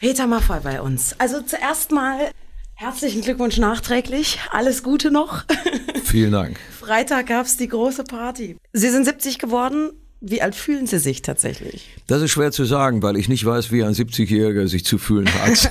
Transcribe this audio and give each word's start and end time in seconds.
Peter 0.00 0.26
Maffay 0.26 0.60
bei 0.60 0.80
uns. 0.80 1.14
Also 1.18 1.42
zuerst 1.42 1.92
mal 1.92 2.30
herzlichen 2.72 3.20
Glückwunsch 3.20 3.58
nachträglich. 3.58 4.38
Alles 4.50 4.82
Gute 4.82 5.10
noch. 5.10 5.44
Vielen 6.04 6.32
Dank. 6.32 6.58
Freitag 6.70 7.26
gab 7.26 7.44
es 7.44 7.58
die 7.58 7.68
große 7.68 8.04
Party. 8.04 8.56
Sie 8.72 8.88
sind 8.88 9.04
70 9.04 9.38
geworden. 9.38 9.90
Wie 10.22 10.40
alt 10.40 10.54
fühlen 10.54 10.86
Sie 10.86 10.98
sich 10.98 11.20
tatsächlich? 11.20 11.96
Das 12.06 12.22
ist 12.22 12.30
schwer 12.30 12.50
zu 12.50 12.64
sagen, 12.64 13.02
weil 13.02 13.18
ich 13.18 13.28
nicht 13.28 13.44
weiß, 13.44 13.72
wie 13.72 13.84
ein 13.84 13.92
70-Jähriger 13.92 14.68
sich 14.68 14.86
zu 14.86 14.96
fühlen 14.96 15.28
hat. 15.34 15.70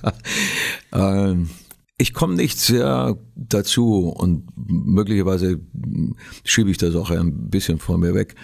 ähm, 0.92 1.50
ich 1.98 2.14
komme 2.14 2.36
nicht 2.36 2.58
sehr 2.58 3.18
dazu 3.34 4.08
und 4.08 4.46
möglicherweise 4.56 5.60
schiebe 6.44 6.70
ich 6.70 6.78
das 6.78 6.94
auch 6.94 7.10
ein 7.10 7.50
bisschen 7.50 7.78
vor 7.78 7.98
mir 7.98 8.14
weg. 8.14 8.34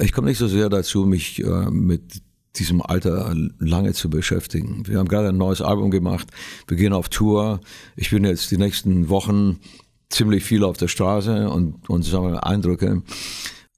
Ich 0.00 0.12
komme 0.12 0.28
nicht 0.28 0.38
so 0.38 0.46
sehr 0.46 0.68
dazu, 0.68 1.04
mich 1.04 1.42
äh, 1.42 1.70
mit 1.70 2.22
diesem 2.56 2.82
Alter 2.82 3.34
lange 3.58 3.92
zu 3.92 4.10
beschäftigen. 4.10 4.82
Wir 4.86 4.98
haben 4.98 5.08
gerade 5.08 5.28
ein 5.28 5.36
neues 5.36 5.62
Album 5.62 5.90
gemacht, 5.90 6.28
wir 6.66 6.76
gehen 6.76 6.92
auf 6.92 7.08
Tour. 7.08 7.60
Ich 7.96 8.10
bin 8.10 8.24
jetzt 8.24 8.50
die 8.50 8.58
nächsten 8.58 9.08
Wochen 9.08 9.60
ziemlich 10.08 10.44
viel 10.44 10.64
auf 10.64 10.76
der 10.76 10.88
Straße 10.88 11.48
und, 11.50 11.88
und 11.88 12.04
sammle 12.04 12.42
Eindrücke, 12.42 13.02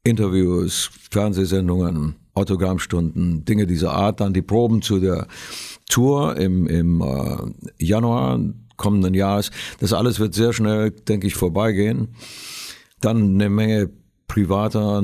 Interviews, 0.05 0.91
Fernsehsendungen, 1.11 2.17
Autogrammstunden, 2.35 3.45
Dinge 3.45 3.67
dieser 3.67 3.93
Art. 3.93 4.21
Dann 4.21 4.33
die 4.33 4.43
Proben 4.43 4.83
zu 4.83 5.01
der 5.01 5.27
Tour 5.89 6.37
im, 6.37 6.67
im 6.67 7.03
äh, 7.03 7.85
Januar 7.85 8.41
kommenden 8.77 9.15
Jahres. 9.15 9.51
Das 9.81 9.93
alles 9.93 10.21
wird 10.21 10.35
sehr 10.35 10.53
schnell, 10.53 10.91
denke 10.91 11.27
ich, 11.27 11.35
vorbeigehen. 11.35 12.15
Dann 13.01 13.35
eine 13.35 13.51
Menge 13.51 13.91
privater 14.31 15.03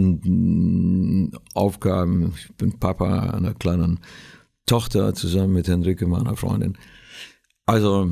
Aufgaben. 1.54 2.32
Ich 2.36 2.54
bin 2.54 2.78
Papa 2.78 3.30
einer 3.30 3.54
kleinen 3.54 3.98
Tochter 4.66 5.14
zusammen 5.14 5.52
mit 5.52 5.66
Henrike, 5.66 6.06
meiner 6.06 6.36
Freundin. 6.36 6.78
Also 7.66 8.08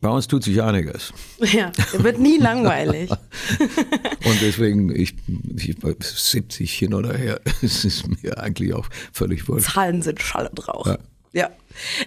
bei 0.00 0.08
uns 0.08 0.26
tut 0.26 0.42
sich 0.42 0.60
einiges. 0.60 1.12
Ja, 1.52 1.70
wird 1.98 2.18
nie 2.18 2.38
langweilig. 2.38 3.10
Und 4.24 4.42
deswegen, 4.42 4.94
ich, 4.94 5.14
ich 5.56 5.76
70 6.00 6.72
hin 6.72 6.94
oder 6.94 7.16
her, 7.16 7.40
es 7.62 7.84
ist 7.84 8.08
mir 8.22 8.36
eigentlich 8.38 8.74
auch 8.74 8.88
völlig 9.12 9.48
wurscht. 9.48 9.72
Zahlen 9.72 10.02
sind 10.02 10.20
Schall 10.20 10.48
und 10.48 10.68
Rauch. 10.68 10.86
Ja. 10.86 10.98
ja. 11.32 11.50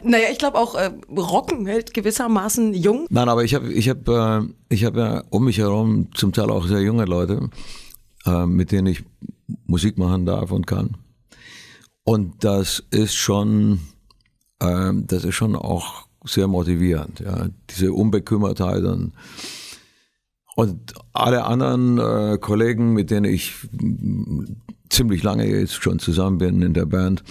Naja, 0.03 0.27
ich 0.33 0.37
glaube 0.37 0.57
auch, 0.57 0.75
äh, 0.75 0.91
Rocken 1.15 1.65
hält 1.65 1.93
gewissermaßen 1.93 2.73
jung. 2.73 3.07
Nein, 3.09 3.29
aber 3.29 3.45
ich 3.45 3.55
habe 3.55 3.71
ich 3.71 3.87
hab, 3.87 4.05
äh, 4.09 4.41
ich 4.67 4.83
hab 4.83 4.97
ja 4.97 5.23
um 5.29 5.45
mich 5.45 5.59
herum 5.59 6.09
zum 6.13 6.33
Teil 6.33 6.49
auch 6.49 6.67
sehr 6.67 6.81
junge 6.81 7.05
Leute 7.05 7.49
äh, 8.25 8.45
mit 8.45 8.71
denen 8.71 8.87
ich 8.87 9.03
Musik 9.65 9.97
machen 9.97 10.25
darf 10.25 10.51
und 10.51 10.67
kann. 10.67 10.97
Und 12.03 12.43
das 12.43 12.83
ist 12.91 13.15
schon, 13.15 13.79
äh, 14.59 14.91
das 14.93 15.25
ist 15.25 15.35
schon 15.35 15.55
auch 15.55 16.07
sehr 16.25 16.47
motivierend, 16.47 17.21
ja, 17.21 17.47
diese 17.69 17.93
Unbekümmertheit 17.93 18.83
und, 18.83 19.13
und 20.55 20.93
alle 21.13 21.45
anderen 21.45 21.97
äh, 21.97 22.37
Kollegen, 22.39 22.93
mit 22.93 23.09
denen 23.09 23.31
ich 23.31 23.53
ziemlich 24.89 25.23
lange 25.23 25.47
jetzt 25.47 25.81
schon 25.81 25.99
zusammen 25.99 26.39
bin 26.39 26.61
in 26.61 26.73
der 26.73 26.85
Band, 26.85 27.23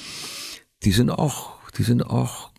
die 0.85 0.93
sind 0.93 1.11
auch, 1.11 1.59
die 1.77 1.83
sind 1.83 2.03
auch 2.03 2.51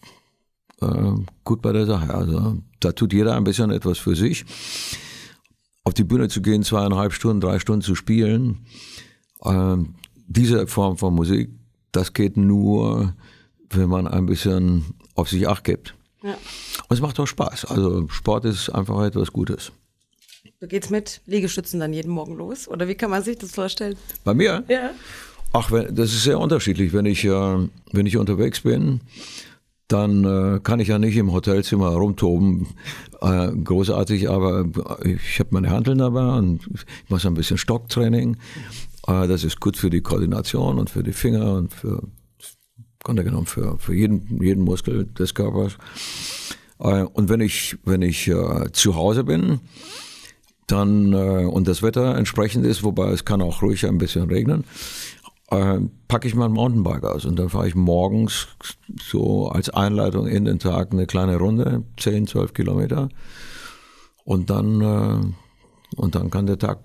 äh, 0.82 1.12
gut 1.44 1.62
bei 1.62 1.72
der 1.72 1.86
Sache. 1.86 2.14
Also 2.14 2.58
da 2.80 2.92
tut 2.92 3.14
jeder 3.14 3.36
ein 3.36 3.44
bisschen 3.44 3.72
etwas 3.72 3.98
für 3.98 4.16
sich 4.16 4.46
auf 5.90 5.96
die 5.96 6.04
Bühne 6.04 6.28
zu 6.28 6.44
gehen, 6.44 6.62
zweieinhalb 6.62 7.14
Stunden, 7.14 7.42
drei 7.42 7.58
Stunden 7.58 7.82
zu 7.82 7.96
spielen, 7.96 8.60
ähm, 9.44 9.96
diese 10.28 10.68
Form 10.68 10.98
von 10.98 11.16
Musik, 11.16 11.50
das 11.92 12.14
geht 12.14 12.38
nur, 12.38 13.16
wenn 13.72 13.90
man 13.90 14.08
ein 14.08 14.28
bisschen 14.28 14.86
auf 15.16 15.30
sich 15.30 15.48
acht 15.48 15.64
gibt. 15.64 15.96
Ja. 16.22 16.34
Und 16.34 16.96
es 16.96 17.02
macht 17.02 17.20
auch 17.20 17.26
Spaß. 17.26 17.66
Also 17.66 18.08
Sport 18.10 18.46
ist 18.46 18.70
einfach 18.70 19.04
etwas 19.04 19.34
Gutes. 19.34 19.72
Du 20.60 20.68
gehst 20.68 20.92
mit 20.92 21.22
Liegestützen 21.26 21.80
dann 21.80 21.92
jeden 21.92 22.12
Morgen 22.12 22.36
los? 22.36 22.68
Oder 22.68 22.88
wie 22.88 22.94
kann 22.94 23.10
man 23.10 23.24
sich 23.24 23.40
das 23.40 23.52
vorstellen? 23.52 23.96
Bei 24.24 24.36
mir? 24.36 24.64
Ja. 24.68 24.92
Ach, 25.54 25.72
das 25.72 26.14
ist 26.14 26.24
sehr 26.24 26.38
unterschiedlich. 26.38 26.94
Wenn 26.94 27.08
ich, 27.08 27.26
äh, 27.26 27.68
wenn 27.92 28.06
ich 28.06 28.18
unterwegs 28.18 28.62
bin, 28.62 29.02
dann 29.90 30.24
äh, 30.24 30.60
kann 30.62 30.80
ich 30.80 30.88
ja 30.88 31.00
nicht 31.00 31.18
im 31.18 31.34
Hotelzimmer 31.34 31.90
rumtoben. 31.90 32.68
Äh, 33.22 33.52
großartig, 33.52 34.30
aber 34.30 34.66
ich 35.04 35.40
habe 35.40 35.50
meine 35.52 35.72
Handeln 35.72 35.98
dabei 35.98 36.38
und 36.38 36.62
ich 36.74 37.10
mache 37.10 37.22
so 37.22 37.28
ein 37.28 37.34
bisschen 37.34 37.58
Stocktraining. 37.58 38.38
Äh, 39.08 39.28
das 39.28 39.44
ist 39.44 39.60
gut 39.60 39.78
für 39.78 39.90
die 39.90 40.02
Koordination 40.02 40.78
und 40.78 40.90
für 40.92 41.04
die 41.04 41.12
Finger 41.12 41.54
und 41.56 41.74
für, 41.74 42.04
Grunde 43.04 43.24
genommen, 43.24 43.48
für, 43.48 43.78
für 43.80 43.96
jeden, 43.96 44.42
jeden 44.42 44.64
Muskel 44.64 45.06
des 45.06 45.34
Körpers. 45.34 45.78
Äh, 46.80 47.04
und 47.04 47.30
wenn 47.30 47.42
ich, 47.42 47.76
wenn 47.84 48.04
ich 48.04 48.28
äh, 48.28 48.72
zu 48.72 48.96
Hause 48.96 49.24
bin, 49.24 49.60
dann 50.68 51.14
äh, 51.14 51.46
und 51.46 51.68
das 51.68 51.82
Wetter 51.82 52.16
entsprechend 52.16 52.64
ist, 52.64 52.84
wobei 52.84 53.10
es 53.10 53.26
kann 53.26 53.42
auch 53.42 53.64
ruhig 53.64 53.88
ein 53.88 53.98
bisschen 53.98 54.30
regnen, 54.30 54.66
äh, 55.52 55.80
packe 56.08 56.28
ich 56.28 56.36
mein 56.36 56.52
Mountainbike 56.52 57.04
aus 57.04 57.26
und 57.26 57.38
dann 57.38 57.50
fahre 57.50 57.68
ich 57.68 57.76
morgens 57.76 58.48
so 59.02 59.50
als 59.50 59.70
Einleitung 59.70 60.28
in 60.28 60.46
den 60.46 60.60
Tag 60.60 60.92
eine 60.92 61.08
kleine 61.08 61.38
Runde, 61.38 61.84
10, 61.98 62.28
12 62.28 62.54
Kilometer 62.54 63.10
und 64.24 64.50
dann, 64.50 64.82
äh, 64.82 65.96
und 65.96 66.16
dann 66.16 66.30
kann 66.30 66.46
der 66.46 66.60
Tag 66.60 66.80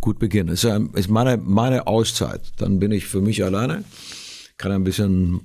gut 0.00 0.18
beginnen. 0.18 0.50
Es 0.50 0.64
ist 0.64 1.08
meine, 1.08 1.36
meine 1.38 1.86
Auszeit. 1.86 2.52
Dann 2.58 2.78
bin 2.78 2.92
ich 2.92 3.06
für 3.06 3.20
mich 3.20 3.42
alleine, 3.44 3.84
kann 4.56 4.72
ein 4.72 4.84
bisschen 4.84 5.40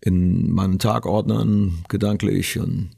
in 0.00 0.50
meinen 0.50 0.78
Tag 0.78 1.06
ordnen, 1.06 1.84
gedanklich 1.88 2.58
und 2.58 2.90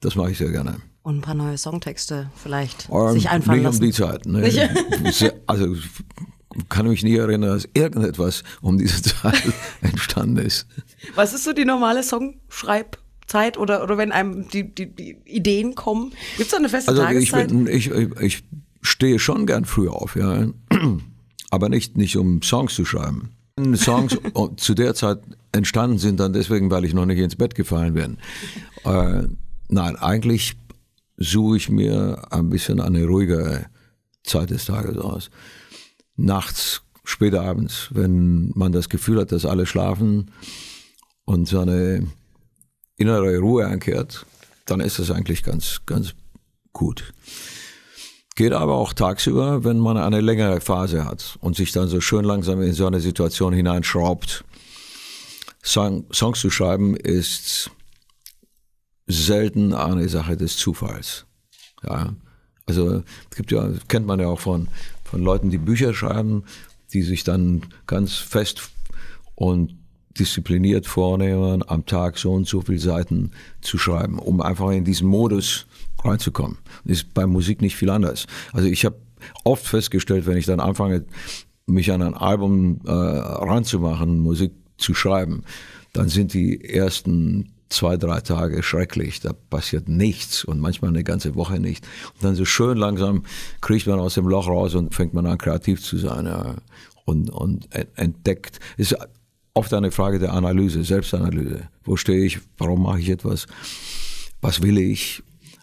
das 0.00 0.14
mache 0.14 0.32
ich 0.32 0.38
sehr 0.38 0.50
gerne. 0.50 0.76
Und 1.02 1.18
ein 1.18 1.20
paar 1.20 1.34
neue 1.34 1.56
Songtexte 1.56 2.30
vielleicht 2.34 2.88
um, 2.90 3.12
sich 3.12 3.28
einfallen 3.28 3.62
nicht 3.62 3.98
lassen. 3.98 4.26
Nicht 4.26 4.32
um 4.32 4.42
die 4.42 5.12
Zeit. 5.12 5.30
Ne? 5.30 5.42
also 5.46 5.76
kann 6.68 6.88
mich 6.88 7.02
nie 7.02 7.16
erinnern, 7.16 7.50
dass 7.50 7.68
irgendetwas 7.74 8.42
um 8.60 8.78
diese 8.78 9.02
Zeit 9.22 9.42
entstanden 9.80 10.38
ist. 10.38 10.66
Was 11.14 11.34
ist 11.34 11.44
so 11.44 11.52
die 11.52 11.64
normale 11.64 12.02
Songschreibzeit 12.02 13.58
oder, 13.58 13.82
oder 13.82 13.98
wenn 13.98 14.12
einem 14.12 14.48
die, 14.48 14.74
die, 14.74 14.86
die 14.86 15.16
Ideen 15.24 15.74
kommen? 15.74 16.10
Gibt 16.36 16.46
es 16.46 16.48
da 16.48 16.56
eine 16.56 16.68
feste 16.68 16.90
also 16.90 17.02
Tageszeit? 17.02 17.52
Ich, 17.68 17.90
ich, 17.90 18.20
ich 18.20 18.44
stehe 18.82 19.18
schon 19.18 19.46
gern 19.46 19.64
früh 19.64 19.88
auf, 19.88 20.16
ja. 20.16 20.46
Aber 21.50 21.68
nicht, 21.68 21.96
nicht 21.96 22.16
um 22.16 22.42
Songs 22.42 22.74
zu 22.74 22.84
schreiben. 22.84 23.30
Songs 23.74 24.18
zu 24.56 24.74
der 24.74 24.94
Zeit 24.94 25.20
entstanden 25.52 25.98
sind 25.98 26.20
dann 26.20 26.32
deswegen, 26.32 26.70
weil 26.70 26.84
ich 26.84 26.94
noch 26.94 27.06
nicht 27.06 27.18
ins 27.18 27.36
Bett 27.36 27.54
gefallen 27.54 27.94
bin. 27.94 28.18
Äh, 28.84 29.28
nein, 29.68 29.96
eigentlich 29.96 30.56
suche 31.16 31.56
ich 31.56 31.70
mir 31.70 32.22
ein 32.30 32.50
bisschen 32.50 32.80
eine 32.80 33.06
ruhigere 33.06 33.66
Zeit 34.24 34.50
des 34.50 34.66
Tages 34.66 34.98
aus 34.98 35.30
nachts, 36.16 36.82
später 37.04 37.42
abends, 37.42 37.88
wenn 37.92 38.50
man 38.54 38.72
das 38.72 38.88
Gefühl 38.88 39.20
hat, 39.20 39.32
dass 39.32 39.44
alle 39.44 39.66
schlafen 39.66 40.30
und 41.24 41.46
so 41.46 41.60
eine 41.60 42.06
innere 42.96 43.38
Ruhe 43.38 43.66
einkehrt, 43.66 44.26
dann 44.64 44.80
ist 44.80 44.98
das 44.98 45.10
eigentlich 45.10 45.42
ganz, 45.42 45.82
ganz 45.86 46.14
gut. 46.72 47.12
Geht 48.34 48.52
aber 48.52 48.74
auch 48.74 48.92
tagsüber, 48.92 49.64
wenn 49.64 49.78
man 49.78 49.96
eine 49.96 50.20
längere 50.20 50.60
Phase 50.60 51.04
hat 51.04 51.38
und 51.40 51.56
sich 51.56 51.72
dann 51.72 51.88
so 51.88 52.00
schön 52.00 52.24
langsam 52.24 52.60
in 52.60 52.74
so 52.74 52.86
eine 52.86 53.00
Situation 53.00 53.54
hineinschraubt. 53.54 54.44
Song, 55.62 56.04
Songs 56.12 56.40
zu 56.40 56.50
schreiben 56.50 56.96
ist 56.96 57.70
selten 59.06 59.72
eine 59.72 60.08
Sache 60.08 60.36
des 60.36 60.56
Zufalls. 60.56 61.24
Ja, 61.82 62.12
also 62.66 63.02
gibt 63.34 63.52
ja, 63.52 63.70
kennt 63.88 64.06
man 64.06 64.20
ja 64.20 64.26
auch 64.26 64.40
von 64.40 64.68
von 65.06 65.22
Leuten, 65.22 65.50
die 65.50 65.58
Bücher 65.58 65.94
schreiben, 65.94 66.44
die 66.92 67.02
sich 67.02 67.24
dann 67.24 67.62
ganz 67.86 68.14
fest 68.14 68.70
und 69.34 69.76
diszipliniert 70.18 70.86
vornehmen, 70.86 71.62
am 71.66 71.84
Tag 71.84 72.18
so 72.18 72.32
und 72.32 72.46
so 72.46 72.62
viele 72.62 72.78
Seiten 72.78 73.32
zu 73.60 73.78
schreiben, 73.78 74.18
um 74.18 74.40
einfach 74.40 74.70
in 74.70 74.84
diesen 74.84 75.08
Modus 75.08 75.66
reinzukommen. 76.02 76.58
Ist 76.84 77.12
bei 77.12 77.26
Musik 77.26 77.60
nicht 77.60 77.76
viel 77.76 77.90
anders. 77.90 78.26
Also 78.52 78.68
ich 78.68 78.84
habe 78.84 78.96
oft 79.44 79.66
festgestellt, 79.66 80.26
wenn 80.26 80.36
ich 80.36 80.46
dann 80.46 80.60
anfange, 80.60 81.04
mich 81.66 81.90
an 81.92 82.02
ein 82.02 82.14
Album 82.14 82.80
äh, 82.86 82.90
ranzumachen, 82.90 84.20
Musik 84.20 84.52
zu 84.78 84.94
schreiben, 84.94 85.42
dann 85.92 86.08
sind 86.08 86.32
die 86.32 86.64
ersten 86.64 87.52
zwei, 87.68 87.96
drei 87.96 88.20
Tage 88.20 88.62
schrecklich, 88.62 89.20
da 89.20 89.32
passiert 89.32 89.88
nichts 89.88 90.44
und 90.44 90.60
manchmal 90.60 90.90
eine 90.90 91.04
ganze 91.04 91.34
Woche 91.34 91.58
nicht. 91.58 91.86
Und 92.14 92.24
dann 92.24 92.34
so 92.34 92.44
schön 92.44 92.78
langsam 92.78 93.24
kriegt 93.60 93.86
man 93.86 93.98
aus 93.98 94.14
dem 94.14 94.28
Loch 94.28 94.48
raus 94.48 94.74
und 94.74 94.94
fängt 94.94 95.14
man 95.14 95.26
an, 95.26 95.38
kreativ 95.38 95.82
zu 95.82 95.98
sein 95.98 96.26
ja, 96.26 96.54
und, 97.04 97.30
und 97.30 97.68
entdeckt. 97.96 98.60
Es 98.76 98.92
ist 98.92 98.98
oft 99.54 99.72
eine 99.72 99.90
Frage 99.90 100.18
der 100.18 100.32
Analyse, 100.32 100.84
Selbstanalyse. 100.84 101.68
Wo 101.84 101.96
stehe 101.96 102.24
ich? 102.24 102.40
Warum 102.58 102.82
mache 102.82 103.00
ich 103.00 103.08
etwas? 103.08 103.46
Was 104.40 104.62
will 104.62 104.78
ich? 104.78 105.22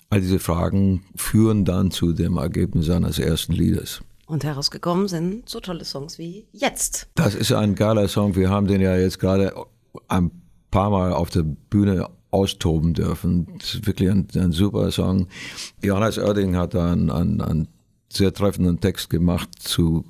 All 0.10 0.22
diese 0.22 0.40
Fragen 0.40 1.04
führen 1.16 1.66
dann 1.66 1.90
zu 1.92 2.14
dem 2.14 2.38
Ergebnis 2.38 2.90
eines 2.90 3.18
ersten 3.18 3.54
Liedes. 3.54 4.02
Und 4.26 4.44
herausgekommen 4.44 5.08
sind 5.08 5.50
so 5.50 5.60
tolle 5.60 5.86
Songs 5.86 6.18
wie 6.18 6.46
Jetzt. 6.52 7.08
Das 7.16 7.36
ist 7.36 7.52
ein 7.52 7.76
geiler 7.76 8.08
Song. 8.08 8.36
Wir 8.36 8.50
haben 8.50 8.68
den 8.68 8.82
ja 8.82 8.96
jetzt 8.96 9.20
gerade 9.20 9.54
am 10.08 10.32
paar 10.74 10.90
Mal 10.90 11.14
auf 11.14 11.30
der 11.30 11.44
Bühne 11.44 12.10
austoben 12.32 12.96
dürfen. 12.96 13.48
Das 13.60 13.76
ist 13.76 13.86
wirklich 13.86 14.10
ein, 14.10 14.28
ein 14.36 14.52
super 14.52 14.92
Song. 14.92 15.28
Johannes 15.84 16.18
Oerding 16.18 16.56
hat 16.56 16.74
da 16.74 16.92
einen, 16.92 17.12
einen, 17.12 17.42
einen 17.42 17.68
sehr 18.12 18.34
treffenden 18.34 18.80
Text 18.80 19.12
gemacht 19.12 19.50
zu 19.60 20.04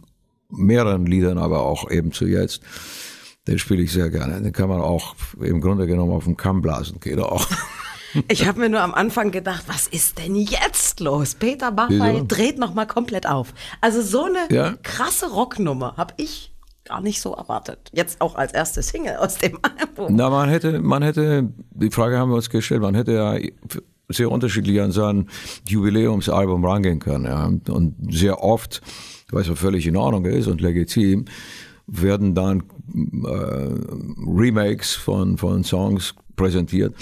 mehreren 0.50 1.06
Liedern, 1.06 1.38
aber 1.38 1.64
auch 1.64 1.92
eben 1.92 2.14
zu 2.14 2.26
jetzt. 2.26 2.62
Den 3.46 3.60
spiele 3.60 3.84
ich 3.84 3.92
sehr 3.92 4.10
gerne. 4.10 4.42
Den 4.42 4.54
kann 4.54 4.70
man 4.70 4.80
auch 4.80 5.16
im 5.42 5.60
Grunde 5.60 5.86
genommen 5.86 6.14
auf 6.14 6.24
dem 6.24 6.38
Kamm 6.38 6.62
blasen, 6.62 7.00
geht 7.02 7.20
auch. 7.20 7.46
Ich 8.28 8.46
habe 8.46 8.60
mir 8.60 8.70
nur 8.70 8.82
am 8.82 8.94
Anfang 8.94 9.32
gedacht, 9.32 9.64
was 9.66 9.88
ist 9.88 10.20
denn 10.20 10.36
jetzt 10.36 11.00
los? 11.00 11.34
Peter 11.34 11.72
Maffay 11.72 12.24
dreht 12.28 12.60
nochmal 12.60 12.86
komplett 12.86 13.26
auf. 13.26 13.56
Also 13.82 14.04
so 14.04 14.26
eine 14.26 14.56
ja? 14.56 14.76
krasse 14.84 15.32
Rocknummer 15.32 15.96
habe 15.98 16.14
ich 16.18 16.53
gar 16.86 17.02
nicht 17.02 17.22
so 17.22 17.34
erwartet. 17.34 17.90
Jetzt 17.94 18.22
auch 18.22 18.36
als 18.36 18.54
erste 18.54 18.82
Single 18.82 19.18
aus 19.18 19.36
dem 19.36 19.60
Album. 19.80 20.16
Na, 20.16 20.30
man 20.30 20.50
hätte, 20.50 20.80
man 20.80 21.04
hätte, 21.04 21.50
die 21.72 21.92
Frage 21.92 22.18
haben 22.18 22.30
wir 22.30 22.36
uns 22.36 22.50
gestellt, 22.50 22.82
man 22.82 22.96
hätte 22.96 23.14
ja 23.14 23.38
sehr 24.10 24.32
unterschiedlich 24.32 24.82
an 24.82 24.92
sein 24.92 25.30
Jubiläumsalbum 25.68 26.66
rangehen 26.66 27.00
können. 27.00 27.26
Ja. 27.26 27.46
Und 27.74 27.96
sehr 28.14 28.44
oft, 28.44 28.82
was 29.32 29.48
ja 29.48 29.56
völlig 29.56 29.88
in 29.88 29.96
Ordnung 29.96 30.26
ist 30.26 30.48
und 30.48 30.62
legitim, 30.62 31.26
werden 31.88 32.36
dann 32.36 32.64
äh, 33.26 33.70
Remakes 34.26 34.94
von, 34.94 35.38
von 35.38 35.64
Songs 35.64 36.16
präsentiert. 36.36 36.96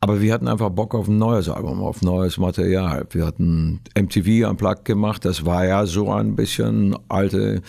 Aber 0.00 0.20
wir 0.20 0.32
hatten 0.32 0.46
einfach 0.46 0.70
Bock 0.70 0.94
auf 0.94 1.08
ein 1.08 1.18
neues 1.18 1.48
Album, 1.48 1.82
auf 1.82 2.02
neues 2.02 2.36
Material. 2.36 3.06
Wir 3.10 3.26
hatten 3.26 3.80
MTV 3.98 4.46
am 4.46 4.56
Plug 4.56 4.84
gemacht, 4.84 5.24
das 5.24 5.46
war 5.46 5.66
ja 5.66 5.86
so 5.86 6.12
ein 6.12 6.36
bisschen 6.36 6.96
alte 7.08 7.62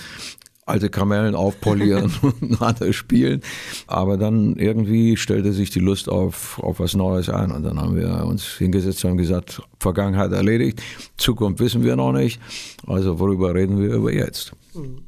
alte 0.68 0.90
Kamellen 0.90 1.34
aufpolieren 1.36 2.14
und 2.22 2.62
anders 2.62 2.96
spielen. 2.96 3.42
Aber 3.88 4.18
dann 4.18 4.56
irgendwie 4.58 5.18
stellte 5.18 5.54
sich 5.54 5.70
die 5.70 5.80
Lust 5.80 6.10
auf, 6.10 6.60
auf 6.60 6.80
was 6.80 6.94
Neues 6.94 7.30
ein. 7.30 7.52
Und 7.52 7.64
dann 7.64 7.80
haben 7.80 7.96
wir 7.96 8.26
uns 8.26 8.46
hingesetzt 8.46 9.04
und 9.06 9.18
gesagt, 9.18 9.62
Vergangenheit 9.80 10.32
erledigt, 10.32 10.82
Zukunft 11.18 11.60
wissen 11.60 11.84
wir 11.84 11.96
noch 11.96 12.12
nicht. 12.12 12.40
Also 12.86 13.20
worüber 13.20 13.56
reden 13.56 13.82
wir 13.82 13.94
über 13.94 14.14
jetzt? 14.14 14.52
Hm. 14.74 15.04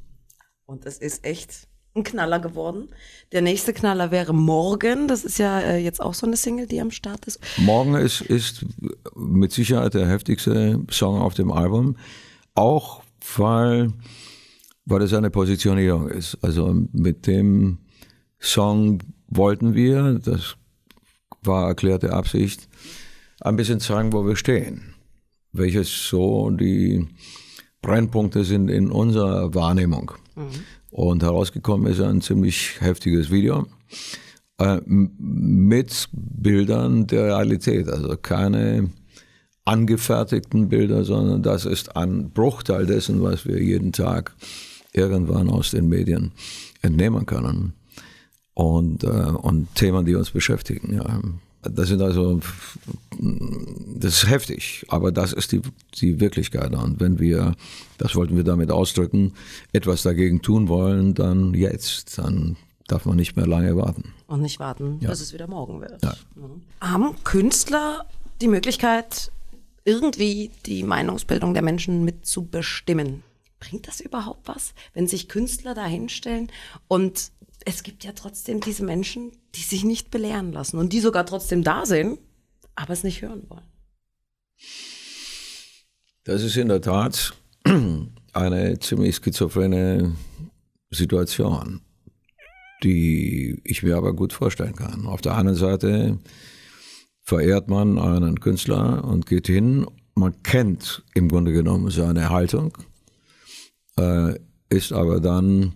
Und 0.65 0.85
es 0.85 0.97
ist 0.97 1.25
echt 1.25 1.67
ein 1.95 2.03
Knaller 2.03 2.39
geworden. 2.39 2.89
Der 3.31 3.41
nächste 3.41 3.73
Knaller 3.73 4.11
wäre 4.11 4.33
Morgen. 4.33 5.07
Das 5.07 5.25
ist 5.25 5.39
ja 5.39 5.59
äh, 5.59 5.77
jetzt 5.77 6.01
auch 6.01 6.13
so 6.13 6.25
eine 6.25 6.38
Single, 6.38 6.67
die 6.67 6.79
am 6.79 6.91
Start 6.91 7.25
ist. 7.25 7.39
Morgen 7.57 7.95
ist, 7.95 8.21
ist 8.21 8.65
mit 9.15 9.51
Sicherheit 9.51 9.94
der 9.94 10.07
heftigste 10.07 10.79
Song 10.89 11.19
auf 11.19 11.33
dem 11.33 11.51
Album. 11.51 11.97
Auch 12.56 13.01
weil 13.35 13.91
weil 14.89 15.03
es 15.03 15.13
eine 15.13 15.30
Positionierung 15.30 16.09
ist. 16.09 16.38
Also 16.41 16.75
mit 16.91 17.27
dem 17.27 17.77
Song 18.39 19.00
wollten 19.27 19.75
wir, 19.75 20.19
das 20.24 20.56
war 21.44 21.68
erklärte 21.68 22.12
Absicht, 22.12 22.68
ein 23.41 23.56
bisschen 23.56 23.80
zeigen, 23.80 24.12
wo 24.12 24.25
wir 24.25 24.36
stehen. 24.36 24.95
Welches 25.51 26.07
so 26.07 26.50
die 26.50 27.07
Brennpunkte 27.81 28.44
sind 28.44 28.69
in 28.69 28.91
unserer 28.91 29.53
Wahrnehmung. 29.53 30.12
Mhm. 30.36 30.50
Und 30.92 31.24
herausgekommen 31.24 31.92
ist 31.92 32.01
ein 32.01 32.21
ziemlich 32.21 32.81
heftiges 32.81 33.31
Video 33.31 33.68
äh, 34.57 34.81
mit 34.85 36.09
Bildern 36.12 37.06
der 37.07 37.25
Realität. 37.25 37.88
Also 37.88 38.18
keine 38.18 38.89
angefertigten 39.65 40.68
Bilder, 40.68 41.03
sondern 41.03 41.44
das 41.44 41.65
ist 41.65 41.95
ein 41.95 42.31
Bruchteil 42.31 42.88
dessen, 42.88 43.21
was 43.21 43.45
wir 43.45 43.62
jeden 43.62 43.92
Tag 43.92 44.35
irgendwann 44.94 45.50
aus 45.50 45.71
den 45.71 45.88
Medien 45.88 46.31
entnehmen 46.81 47.25
können. 47.25 47.74
Und, 48.53 49.03
äh, 49.03 49.07
und 49.07 49.74
Themen, 49.75 50.06
die 50.06 50.15
uns 50.15 50.31
beschäftigen. 50.31 50.94
Ja. 50.94 51.21
Das 51.62 51.89
sind 51.89 52.01
also, 52.01 52.39
das 53.19 54.24
ist 54.24 54.30
heftig, 54.30 54.86
aber 54.88 55.12
das 55.12 55.33
ist 55.33 55.51
die, 55.51 55.62
die 55.95 56.19
Wirklichkeit. 56.19 56.74
Und 56.74 57.00
wenn 57.00 57.19
wir, 57.19 57.56
das 57.97 58.15
wollten 58.15 58.38
wir 58.38 58.45
damit 58.45 58.71
ausdrücken, 58.71 59.33
etwas 59.74 60.03
dagegen 60.03 60.41
tun 60.41 60.69
wollen, 60.69 61.15
dann 61.15 61.53
jetzt, 61.53 62.18
dann 62.18 62.56
darf 62.88 63.06
man 63.06 63.18
nicht 63.18 63.35
mehr 63.35 63.45
lange 63.45 63.75
warten. 63.75 64.13
Und 64.27 64.42
nicht 64.42 64.59
warten, 64.59 65.00
ja. 65.01 65.09
bis 65.09 65.21
es 65.21 65.33
wieder 65.33 65.47
morgen 65.47 65.81
wird. 65.81 66.01
Ja. 66.01 66.13
Mhm. 66.35 66.62
Haben 66.80 67.15
Künstler 67.24 68.06
die 68.42 68.47
Möglichkeit, 68.47 69.31
irgendwie 69.83 70.51
die 70.65 70.83
Meinungsbildung 70.83 71.53
der 71.53 71.63
Menschen 71.63 72.06
mitzubestimmen? 72.06 73.24
Bringt 73.59 73.88
das 73.88 74.00
überhaupt 74.00 74.47
was, 74.47 74.73
wenn 74.94 75.07
sich 75.07 75.29
Künstler 75.29 75.73
da 75.73 75.85
hinstellen 75.85 76.51
und 76.88 77.31
es 77.65 77.83
gibt 77.83 78.03
ja 78.03 78.13
trotzdem 78.13 78.61
diese 78.61 78.83
Menschen, 78.83 79.31
die 79.56 79.61
sich 79.61 79.83
nicht 79.83 80.11
belehren 80.11 80.51
lassen 80.51 80.77
und 80.77 80.94
die 80.94 81.01
sogar 81.01 81.25
trotzdem 81.25 81.63
da 81.63 81.85
sind, 81.85 82.19
aber 82.75 82.94
es 82.94 83.03
nicht 83.03 83.21
hören 83.21 83.44
wollen. 83.50 83.65
Das 86.23 86.44
ist 86.44 86.57
in 86.57 86.69
der 86.69 86.81
Tat 86.81 87.33
eine 88.33 88.79
ziemlich 88.79 89.17
schizophrene 89.17 90.15
Situation, 90.89 91.81
die 92.83 93.59
ich 93.63 93.83
mir 93.83 93.97
aber 93.97 94.13
gut 94.13 94.33
vorstellen 94.33 94.75
kann. 94.75 95.06
Auf 95.06 95.21
der 95.21 95.35
einen 95.35 95.56
Seite 95.56 96.19
verehrt 97.23 97.67
man 97.67 98.00
einen 98.00 98.39
Künstler 98.39 99.03
und 99.03 99.25
geht 99.25 99.47
hin, 99.47 99.85
man 100.15 100.41
kennt 100.44 101.03
im 101.13 101.29
Grunde 101.29 101.53
genommen 101.53 101.91
seine 101.91 102.29
Haltung, 102.29 102.77
äh, 104.00 104.40
ist 104.69 104.94
aber 104.94 105.19
dann 105.19 105.74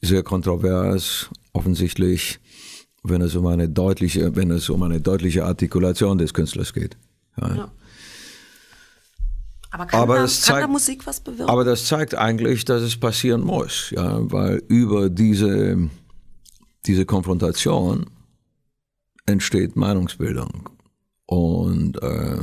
sehr 0.00 0.22
kontrovers, 0.22 1.30
offensichtlich, 1.52 2.40
wenn 3.02 3.22
es 3.22 3.34
um 3.34 3.46
eine 3.46 3.68
deutliche, 3.68 4.34
wenn 4.36 4.50
es 4.50 4.68
um 4.68 4.82
eine 4.82 5.00
deutliche 5.00 5.44
Artikulation 5.44 6.18
des 6.18 6.34
Künstlers 6.34 6.72
geht. 6.72 6.96
Ja. 7.40 7.54
Ja. 7.54 7.72
Aber 9.70 9.86
kann, 9.86 10.00
aber 10.00 10.16
da, 10.16 10.26
zeigt, 10.26 10.46
kann 10.46 10.60
da 10.60 10.68
Musik 10.68 11.06
was 11.06 11.20
bewirken? 11.20 11.48
Aber 11.50 11.64
das 11.64 11.86
zeigt 11.86 12.14
eigentlich, 12.14 12.66
dass 12.66 12.82
es 12.82 12.98
passieren 12.98 13.40
muss, 13.40 13.90
ja, 13.90 14.30
weil 14.30 14.62
über 14.68 15.08
diese, 15.08 15.88
diese 16.84 17.06
Konfrontation 17.06 18.04
entsteht 19.24 19.74
Meinungsbildung. 19.74 20.68
Und 21.24 22.02
äh, 22.02 22.38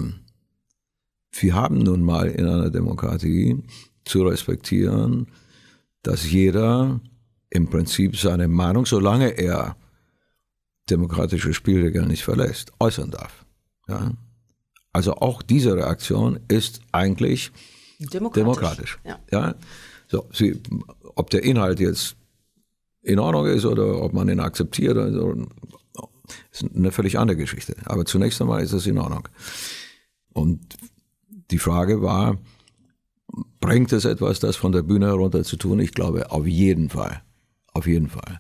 wir 1.32 1.54
haben 1.54 1.78
nun 1.78 2.02
mal 2.02 2.30
in 2.30 2.48
einer 2.48 2.72
Demokratie 2.72 3.64
zu 4.06 4.24
respektieren, 4.24 5.28
dass 6.04 6.30
jeder 6.30 7.00
im 7.50 7.70
Prinzip 7.70 8.16
seine 8.18 8.48
Meinung, 8.48 8.86
solange 8.86 9.30
er 9.38 9.76
demokratische 10.90 11.54
Spielregeln 11.54 12.08
nicht 12.08 12.24
verlässt, 12.24 12.72
äußern 12.80 13.12
darf. 13.12 13.46
Ja? 13.88 14.12
Also 14.92 15.16
auch 15.16 15.42
diese 15.42 15.76
Reaktion 15.76 16.40
ist 16.48 16.82
eigentlich 16.92 17.52
demokratisch. 18.00 18.44
demokratisch. 18.44 19.00
Ja. 19.04 19.20
ja? 19.32 19.56
So, 20.08 20.28
sie, 20.34 20.60
ob 21.16 21.30
der 21.30 21.44
Inhalt 21.44 21.80
jetzt 21.80 22.16
in 23.02 23.20
Ordnung 23.20 23.46
ist 23.46 23.66
oder 23.66 24.02
ob 24.02 24.14
man 24.14 24.30
ihn 24.30 24.40
akzeptiert, 24.40 24.98
also, 24.98 25.48
ist 26.52 26.66
eine 26.76 26.92
völlig 26.92 27.18
andere 27.18 27.38
Geschichte. 27.38 27.76
Aber 27.86 28.06
zunächst 28.06 28.42
einmal 28.42 28.64
ist 28.64 28.74
es 28.74 28.88
in 28.88 28.98
Ordnung. 28.98 29.28
Und 30.34 30.60
die 31.52 31.60
Frage 31.60 32.02
war, 32.02 32.38
Bringt 33.60 33.92
es 33.92 34.06
etwas, 34.06 34.40
das 34.40 34.56
von 34.56 34.72
der 34.72 34.84
Bühne 34.84 35.08
herunter 35.08 35.44
zu 35.44 35.58
tun? 35.58 35.80
Ich 35.80 35.94
glaube, 35.94 36.32
auf 36.32 36.48
jeden 36.48 36.90
Fall. 36.90 37.22
Auf 37.74 37.88
jeden 37.88 38.10
Fall. 38.10 38.40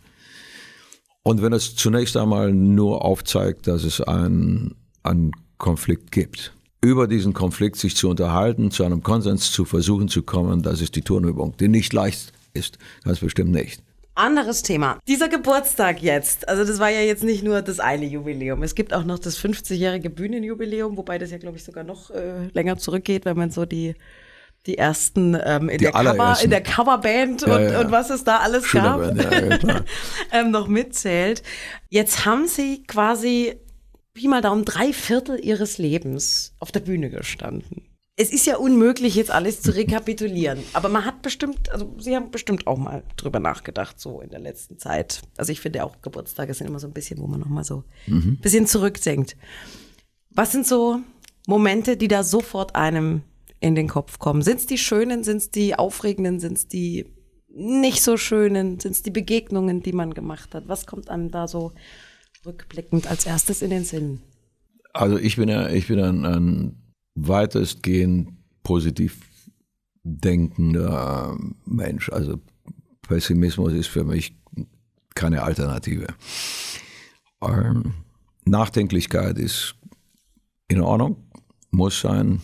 Und 1.23 1.41
wenn 1.41 1.53
es 1.53 1.75
zunächst 1.75 2.17
einmal 2.17 2.53
nur 2.53 3.03
aufzeigt, 3.03 3.67
dass 3.67 3.83
es 3.83 4.01
einen, 4.01 4.75
einen 5.03 5.31
Konflikt 5.57 6.11
gibt, 6.11 6.53
über 6.81 7.07
diesen 7.07 7.33
Konflikt 7.33 7.75
sich 7.75 7.95
zu 7.95 8.09
unterhalten, 8.09 8.71
zu 8.71 8.83
einem 8.83 9.03
Konsens 9.03 9.51
zu 9.51 9.65
versuchen 9.65 10.07
zu 10.07 10.23
kommen, 10.23 10.61
das 10.61 10.81
ist 10.81 10.95
die 10.95 11.01
Turnübung, 11.01 11.55
die 11.57 11.67
nicht 11.67 11.91
leicht 11.91 12.31
ist, 12.53 12.77
ganz 13.03 13.19
bestimmt 13.19 13.51
nicht. 13.51 13.83
Anderes 14.15 14.63
Thema. 14.63 14.99
Dieser 15.07 15.29
Geburtstag 15.29 16.01
jetzt, 16.01 16.49
also 16.49 16.65
das 16.65 16.79
war 16.79 16.89
ja 16.89 17.01
jetzt 17.01 17.23
nicht 17.23 17.43
nur 17.43 17.61
das 17.61 17.79
eine 17.79 18.05
Jubiläum. 18.05 18.63
Es 18.63 18.75
gibt 18.75 18.93
auch 18.93 19.05
noch 19.05 19.19
das 19.19 19.37
50-jährige 19.37 20.09
Bühnenjubiläum, 20.09 20.97
wobei 20.97 21.17
das 21.17 21.31
ja, 21.31 21.37
glaube 21.37 21.57
ich, 21.57 21.63
sogar 21.63 21.83
noch 21.83 22.09
äh, 22.11 22.47
länger 22.53 22.77
zurückgeht, 22.77 23.23
wenn 23.25 23.37
man 23.37 23.51
so 23.51 23.65
die 23.65 23.95
die 24.65 24.77
ersten 24.77 25.37
ähm, 25.43 25.69
in, 25.69 25.77
die 25.77 25.85
der 25.85 25.91
Cover, 25.91 26.37
in 26.43 26.49
der 26.49 26.63
Coverband 26.63 27.41
ja, 27.41 27.55
und, 27.55 27.71
ja. 27.71 27.79
und 27.81 27.91
was 27.91 28.09
es 28.09 28.23
da 28.23 28.37
alles 28.37 28.65
Schöne 28.65 28.83
gab, 28.83 29.63
ja, 29.63 29.81
ähm, 30.31 30.51
noch 30.51 30.67
mitzählt. 30.67 31.43
Jetzt 31.89 32.25
haben 32.25 32.47
sie 32.47 32.83
quasi, 32.83 33.55
wie 34.13 34.27
mal 34.27 34.41
Daumen, 34.41 34.65
drei 34.65 34.93
Viertel 34.93 35.43
ihres 35.43 35.77
Lebens 35.77 36.55
auf 36.59 36.71
der 36.71 36.81
Bühne 36.81 37.09
gestanden. 37.09 37.85
Es 38.21 38.33
ist 38.33 38.45
ja 38.45 38.57
unmöglich, 38.57 39.15
jetzt 39.15 39.31
alles 39.31 39.61
zu 39.61 39.73
rekapitulieren. 39.73 40.59
Aber 40.73 40.89
man 40.89 41.05
hat 41.05 41.21
bestimmt, 41.21 41.71
also 41.71 41.95
Sie 41.99 42.13
haben 42.13 42.31
bestimmt 42.31 42.67
auch 42.67 42.77
mal 42.77 43.03
drüber 43.15 43.39
nachgedacht, 43.39 43.97
so 43.97 44.19
in 44.19 44.29
der 44.29 44.39
letzten 44.39 44.77
Zeit. 44.77 45.21
Also 45.37 45.53
ich 45.53 45.61
finde 45.61 45.85
auch 45.85 46.01
Geburtstage 46.01 46.53
sind 46.53 46.67
immer 46.67 46.79
so 46.79 46.87
ein 46.87 46.93
bisschen, 46.93 47.19
wo 47.19 47.27
man 47.27 47.39
nochmal 47.39 47.63
so 47.63 47.85
ein 48.07 48.13
mhm. 48.13 48.37
bisschen 48.41 48.67
zurückdenkt. 48.67 49.37
Was 50.31 50.51
sind 50.51 50.67
so 50.67 50.99
Momente, 51.47 51.95
die 51.95 52.09
da 52.09 52.23
sofort 52.23 52.75
einem 52.75 53.23
in 53.59 53.75
den 53.75 53.87
Kopf 53.87 54.19
kommen? 54.19 54.41
Sind 54.41 54.59
es 54.59 54.65
die 54.65 54.77
schönen, 54.77 55.23
sind 55.23 55.37
es 55.37 55.51
die 55.51 55.75
aufregenden, 55.75 56.39
sind 56.39 56.57
es 56.57 56.67
die 56.67 57.05
nicht 57.49 58.03
so 58.03 58.17
schönen, 58.17 58.79
sind 58.79 58.91
es 58.91 59.03
die 59.03 59.11
Begegnungen, 59.11 59.81
die 59.81 59.93
man 59.93 60.13
gemacht 60.13 60.53
hat? 60.53 60.67
Was 60.67 60.85
kommt 60.85 61.09
einem 61.09 61.31
da 61.31 61.47
so 61.47 61.73
rückblickend 62.45 63.07
als 63.07 63.25
erstes 63.25 63.61
in 63.61 63.69
den 63.69 63.83
Sinn? 63.83 64.21
Also 64.93 65.17
ich 65.17 65.35
bin 65.35 65.49
ja, 65.49 65.69
ich 65.69 65.87
bin 65.87 65.99
ein, 65.99 66.25
ein 66.25 66.93
weitestgehend 67.15 68.29
positiv 68.63 69.19
denkender 70.03 71.37
Mensch. 71.65 72.09
Also 72.09 72.39
Pessimismus 73.01 73.73
ist 73.73 73.87
für 73.87 74.03
mich 74.03 74.35
keine 75.15 75.43
Alternative. 75.43 76.07
Ähm, 77.41 77.93
Nachdenklichkeit 78.45 79.37
ist 79.37 79.75
in 80.67 80.81
Ordnung, 80.81 81.29
muss 81.71 81.99
sein, 81.99 82.41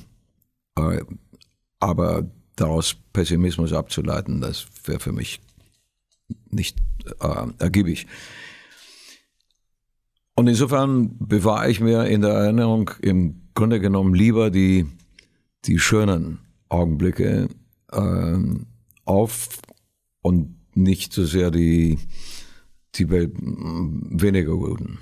aber 1.80 2.30
daraus 2.56 2.96
Pessimismus 3.14 3.74
abzuleiten, 3.74 4.42
das 4.42 4.68
wäre 4.86 5.00
für 5.00 5.12
mich 5.12 5.42
nicht 6.50 6.78
äh, 7.20 7.48
ergiebig. 7.60 8.08
Und 10.36 10.48
insofern 10.48 11.18
bewahre 11.18 11.70
ich 11.70 11.80
mir 11.80 12.06
in 12.06 12.22
der 12.22 12.32
Erinnerung 12.32 12.92
im 13.02 13.42
Grunde 13.54 13.80
genommen 13.80 14.14
lieber 14.14 14.52
die, 14.52 14.86
die 15.64 15.80
schönen 15.80 16.40
Augenblicke 16.68 17.48
äh, 17.92 18.38
auf 19.06 19.50
und 20.22 20.56
nicht 20.74 21.14
so 21.14 21.24
sehr 21.26 21.52
die, 21.52 22.00
die 22.96 23.10
weniger 23.10 24.56
guten. 24.56 25.00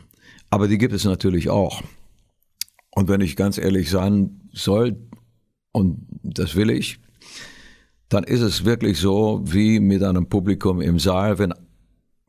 Aber 0.51 0.67
die 0.67 0.77
gibt 0.77 0.93
es 0.93 1.03
natürlich 1.03 1.49
auch. 1.49 1.81
Und 2.91 3.07
wenn 3.07 3.21
ich 3.21 3.35
ganz 3.35 3.57
ehrlich 3.57 3.89
sein 3.89 4.49
soll, 4.51 4.97
und 5.73 6.07
das 6.23 6.55
will 6.55 6.69
ich, 6.69 6.99
dann 8.07 8.23
ist 8.23 8.41
es 8.41 8.63
wirklich 8.63 8.99
so 8.99 9.41
wie 9.43 9.79
mit 9.79 10.03
einem 10.03 10.27
Publikum 10.29 10.79
im 10.79 10.99
Saal, 10.99 11.39
wenn 11.39 11.53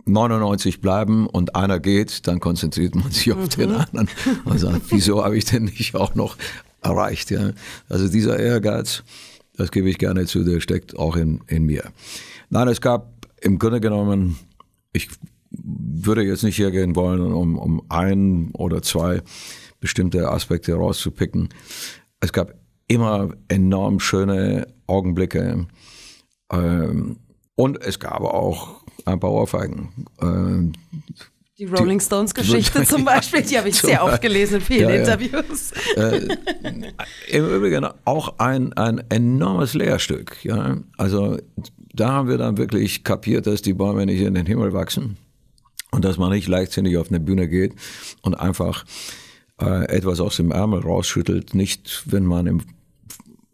99 0.06 0.80
bleiben 0.80 1.26
und 1.26 1.54
einer 1.54 1.78
geht, 1.78 2.26
dann 2.26 2.40
konzentriert 2.40 2.94
man 2.94 3.10
sich 3.10 3.32
auf 3.32 3.38
mhm. 3.38 3.60
den 3.60 3.72
anderen 3.72 4.08
und 4.44 4.58
sagt, 4.58 4.82
wieso 4.90 5.24
habe 5.24 5.36
ich 5.36 5.44
denn 5.44 5.64
nicht 5.64 5.94
auch 5.94 6.14
noch 6.14 6.36
erreicht? 6.82 7.30
Ja? 7.30 7.52
Also 7.88 8.08
dieser 8.08 8.38
Ehrgeiz, 8.38 9.04
das 9.56 9.70
gebe 9.70 9.88
ich 9.88 9.98
gerne 9.98 10.26
zu, 10.26 10.42
der 10.42 10.60
steckt 10.60 10.98
auch 10.98 11.16
in, 11.16 11.42
in 11.46 11.64
mir. 11.64 11.84
Nein, 12.50 12.68
es 12.68 12.80
gab 12.80 13.28
im 13.40 13.58
Grunde 13.58 13.80
genommen, 13.80 14.36
ich 14.92 15.08
würde 15.50 16.22
jetzt 16.22 16.42
nicht 16.42 16.58
hergehen 16.58 16.96
wollen, 16.96 17.20
um, 17.20 17.58
um 17.58 17.82
ein 17.88 18.50
oder 18.52 18.82
zwei 18.82 19.22
bestimmte 19.80 20.30
Aspekte 20.30 20.74
rauszupicken. 20.74 21.50
Es 22.20 22.32
gab 22.32 22.54
immer 22.86 23.30
enorm 23.48 24.00
schöne 24.00 24.66
Augenblicke. 24.86 25.66
Ähm, 26.52 27.16
und 27.56 27.82
es 27.82 27.98
gab 27.98 28.20
auch 28.20 28.82
ein 29.04 29.20
paar 29.20 29.32
Ohrfeigen. 29.32 30.06
Ähm, 30.20 30.72
die 31.56 31.66
Rolling 31.66 32.00
Stones 32.00 32.34
Geschichte 32.34 32.82
zum 32.86 33.04
Beispiel, 33.04 33.42
die 33.42 33.56
habe 33.56 33.68
ich 33.68 33.80
sehr 33.80 34.02
oft 34.02 34.20
gelesen 34.20 34.56
in 34.56 34.60
vielen 34.60 34.88
ja, 34.88 34.96
Interviews. 34.96 35.70
Äh, 35.96 36.36
Im 37.28 37.48
Übrigen 37.48 37.86
auch 38.04 38.38
ein, 38.38 38.72
ein 38.72 39.04
enormes 39.08 39.74
Lehrstück. 39.74 40.44
Ja? 40.44 40.78
Also 40.98 41.38
da 41.94 42.10
haben 42.10 42.28
wir 42.28 42.38
dann 42.38 42.58
wirklich 42.58 43.04
kapiert, 43.04 43.46
dass 43.46 43.62
die 43.62 43.74
Bäume 43.74 44.04
nicht 44.04 44.20
in 44.20 44.34
den 44.34 44.46
Himmel 44.46 44.72
wachsen 44.72 45.16
und 45.92 46.04
dass 46.04 46.18
man 46.18 46.32
nicht 46.32 46.48
leichtsinnig 46.48 46.98
auf 46.98 47.08
eine 47.08 47.20
Bühne 47.20 47.46
geht 47.46 47.74
und 48.22 48.34
einfach 48.34 48.84
äh, 49.60 49.84
etwas 49.84 50.18
aus 50.18 50.36
dem 50.36 50.50
Ärmel 50.50 50.80
rausschüttelt, 50.80 51.54
nicht 51.54 52.02
wenn 52.06 52.24
man 52.24 52.48
im 52.48 52.62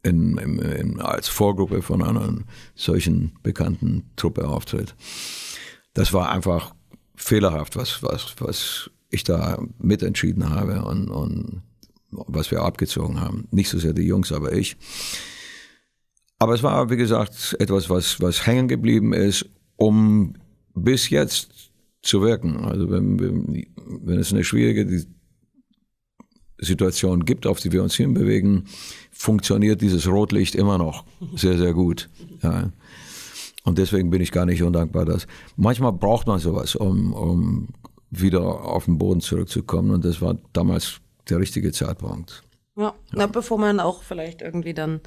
in, 0.02 0.38
in, 0.38 0.58
in, 0.58 1.00
als 1.00 1.28
Vorgruppe 1.28 1.82
von 1.82 2.02
einer 2.02 2.34
solchen 2.74 3.32
bekannten 3.42 4.10
Truppe 4.16 4.48
auftritt. 4.48 4.94
Das 5.94 6.12
war 6.12 6.30
einfach 6.30 6.74
fehlerhaft, 7.14 7.76
was, 7.76 8.02
was, 8.02 8.34
was 8.38 8.90
ich 9.10 9.24
da 9.24 9.62
mitentschieden 9.78 10.50
habe 10.50 10.84
und, 10.84 11.10
und 11.10 11.62
was 12.10 12.50
wir 12.50 12.62
abgezogen 12.62 13.20
haben. 13.20 13.46
Nicht 13.50 13.68
so 13.68 13.78
sehr 13.78 13.92
die 13.92 14.06
Jungs, 14.06 14.32
aber 14.32 14.52
ich. 14.52 14.76
Aber 16.38 16.54
es 16.54 16.62
war, 16.62 16.88
wie 16.90 16.96
gesagt, 16.96 17.56
etwas, 17.58 17.90
was, 17.90 18.20
was 18.20 18.46
hängen 18.46 18.68
geblieben 18.68 19.12
ist, 19.12 19.44
um 19.76 20.34
bis 20.74 21.10
jetzt 21.10 21.70
zu 22.02 22.22
wirken. 22.22 22.64
Also 22.64 22.90
wenn, 22.90 23.66
wenn 23.86 24.18
es 24.18 24.32
eine 24.32 24.44
schwierige 24.44 25.04
Situation 26.60 27.24
gibt, 27.24 27.46
auf 27.46 27.60
die 27.60 27.72
wir 27.72 27.82
uns 27.82 27.94
hinbewegen, 27.94 28.64
funktioniert 29.10 29.80
dieses 29.80 30.06
Rotlicht 30.06 30.54
immer 30.54 30.78
noch 30.78 31.04
sehr, 31.34 31.58
sehr 31.58 31.72
gut. 31.72 32.08
Ja. 32.42 32.70
Und 33.64 33.78
deswegen 33.78 34.10
bin 34.10 34.22
ich 34.22 34.32
gar 34.32 34.46
nicht 34.46 34.62
undankbar. 34.62 35.04
Dass 35.04 35.26
manchmal 35.56 35.92
braucht 35.92 36.26
man 36.26 36.38
sowas, 36.38 36.74
um, 36.76 37.12
um 37.12 37.68
wieder 38.10 38.42
auf 38.42 38.86
den 38.86 38.98
Boden 38.98 39.20
zurückzukommen. 39.20 39.90
Und 39.90 40.04
das 40.04 40.20
war 40.20 40.36
damals 40.52 41.00
der 41.28 41.38
richtige 41.38 41.72
Zeitpunkt. 41.72 42.42
Ja, 42.76 42.82
ja. 42.84 42.94
Na, 43.12 43.26
bevor 43.26 43.58
man 43.58 43.80
auch 43.80 44.02
vielleicht 44.02 44.42
irgendwie 44.42 44.74
dann 44.74 45.00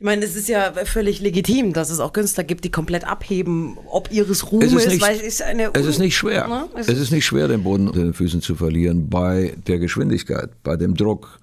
ich 0.00 0.04
meine, 0.06 0.24
es 0.24 0.34
ist 0.34 0.48
ja 0.48 0.72
völlig 0.86 1.20
legitim, 1.20 1.74
dass 1.74 1.90
es 1.90 2.00
auch 2.00 2.14
Künstler 2.14 2.42
gibt, 2.42 2.64
die 2.64 2.70
komplett 2.70 3.06
abheben, 3.06 3.76
ob 3.84 4.10
ihres 4.10 4.50
Ruhmes, 4.50 4.72
es 4.72 4.86
ist 4.86 4.92
nicht, 4.92 5.02
weil 5.02 5.16
es 5.16 5.22
ist 5.22 5.42
eine. 5.42 5.74
Es 5.74 5.84
ist 5.84 5.98
nicht 5.98 6.16
schwer. 6.16 6.48
Ne? 6.48 6.70
Es, 6.74 6.88
es, 6.88 6.98
ist 6.98 7.10
nicht 7.10 7.26
schwer, 7.26 7.48
den 7.48 7.64
Boden 7.64 7.86
unter 7.86 8.00
den 8.00 8.14
Füßen 8.14 8.40
zu 8.40 8.54
verlieren 8.54 9.10
bei 9.10 9.54
der 9.66 9.78
Geschwindigkeit, 9.78 10.62
bei 10.62 10.78
dem 10.78 10.94
Druck. 10.94 11.38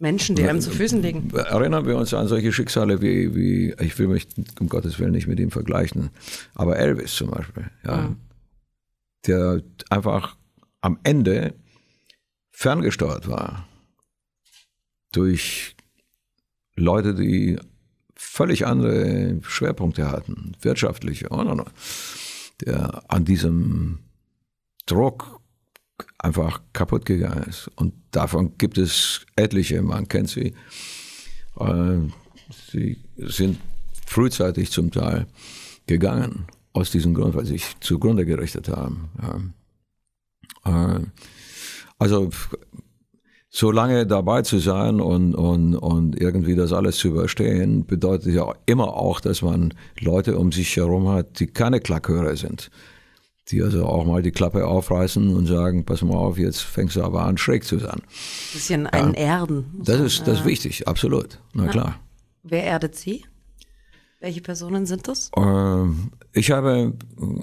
Menschen, 0.00 0.34
die 0.34 0.42
einem 0.42 0.60
zu 0.60 0.72
Füßen 0.72 1.00
liegen. 1.02 1.30
Erinnern 1.32 1.86
wir 1.86 1.96
uns 1.96 2.12
an 2.14 2.26
solche 2.26 2.52
Schicksale 2.52 3.00
wie, 3.00 3.36
wie 3.36 3.74
ich 3.80 3.96
will 3.96 4.08
mich 4.08 4.26
um 4.58 4.68
Gottes 4.68 4.98
Willen 4.98 5.12
nicht 5.12 5.28
mit 5.28 5.38
ihm 5.38 5.52
vergleichen, 5.52 6.10
aber 6.56 6.80
Elvis 6.80 7.14
zum 7.14 7.30
Beispiel, 7.30 7.70
ja, 7.86 7.96
mhm. 7.96 8.16
der 9.24 9.62
einfach 9.88 10.36
am 10.80 10.98
Ende 11.04 11.54
ferngesteuert 12.50 13.28
war 13.28 13.68
durch 15.12 15.76
Leute, 16.78 17.14
die 17.14 17.58
völlig 18.14 18.66
andere 18.66 19.38
Schwerpunkte 19.42 20.10
hatten, 20.10 20.56
wirtschaftliche, 20.60 21.28
oder? 21.28 21.64
der 22.60 23.04
an 23.08 23.24
diesem 23.24 24.00
Druck 24.86 25.40
einfach 26.18 26.60
kaputt 26.72 27.04
gegangen 27.06 27.44
ist. 27.44 27.70
Und 27.76 27.94
davon 28.10 28.58
gibt 28.58 28.78
es 28.78 29.24
etliche, 29.36 29.82
man 29.82 30.08
kennt 30.08 30.30
sie. 30.30 30.54
Äh, 31.58 31.98
sie 32.70 32.98
sind 33.16 33.58
frühzeitig 34.06 34.70
zum 34.70 34.90
Teil 34.90 35.26
gegangen, 35.86 36.46
aus 36.72 36.90
diesem 36.90 37.14
Grund, 37.14 37.34
weil 37.34 37.44
sie 37.44 37.54
sich 37.54 37.76
zugrunde 37.80 38.24
gerichtet 38.24 38.68
haben. 38.68 39.10
Ja. 40.64 40.96
Äh, 40.96 41.06
also 41.98 42.30
so 43.58 43.72
lange 43.72 44.06
dabei 44.06 44.42
zu 44.42 44.60
sein 44.60 45.00
und, 45.00 45.34
und, 45.34 45.74
und 45.74 46.20
irgendwie 46.20 46.54
das 46.54 46.72
alles 46.72 46.96
zu 46.96 47.08
überstehen, 47.08 47.84
bedeutet 47.84 48.32
ja 48.32 48.54
immer 48.66 48.94
auch, 48.94 49.18
dass 49.18 49.42
man 49.42 49.74
Leute 49.98 50.38
um 50.38 50.52
sich 50.52 50.76
herum 50.76 51.08
hat, 51.08 51.40
die 51.40 51.48
keine 51.48 51.80
Klackhörer 51.80 52.36
sind. 52.36 52.70
Die 53.48 53.60
also 53.60 53.84
auch 53.84 54.04
mal 54.04 54.22
die 54.22 54.30
Klappe 54.30 54.64
aufreißen 54.64 55.34
und 55.34 55.46
sagen, 55.46 55.84
pass 55.84 56.02
mal 56.02 56.14
auf, 56.14 56.38
jetzt 56.38 56.60
fängst 56.60 56.94
du 56.94 57.02
aber 57.02 57.22
an, 57.22 57.36
schräg 57.36 57.64
zu 57.64 57.80
sein. 57.80 58.00
Bisschen 58.52 58.82
ja. 58.82 58.90
ein 58.90 59.14
Erden. 59.14 59.64
Das 59.82 59.98
ist, 59.98 60.28
das 60.28 60.40
ist 60.40 60.44
wichtig, 60.44 60.86
absolut. 60.86 61.40
Na 61.52 61.64
ja. 61.64 61.70
klar. 61.72 62.00
Wer 62.44 62.62
erdet 62.62 62.94
Sie? 62.94 63.24
Welche 64.20 64.40
Personen 64.40 64.86
sind 64.86 65.08
das? 65.08 65.32
Ähm, 65.36 66.12
ich 66.32 66.52
habe, 66.52 66.92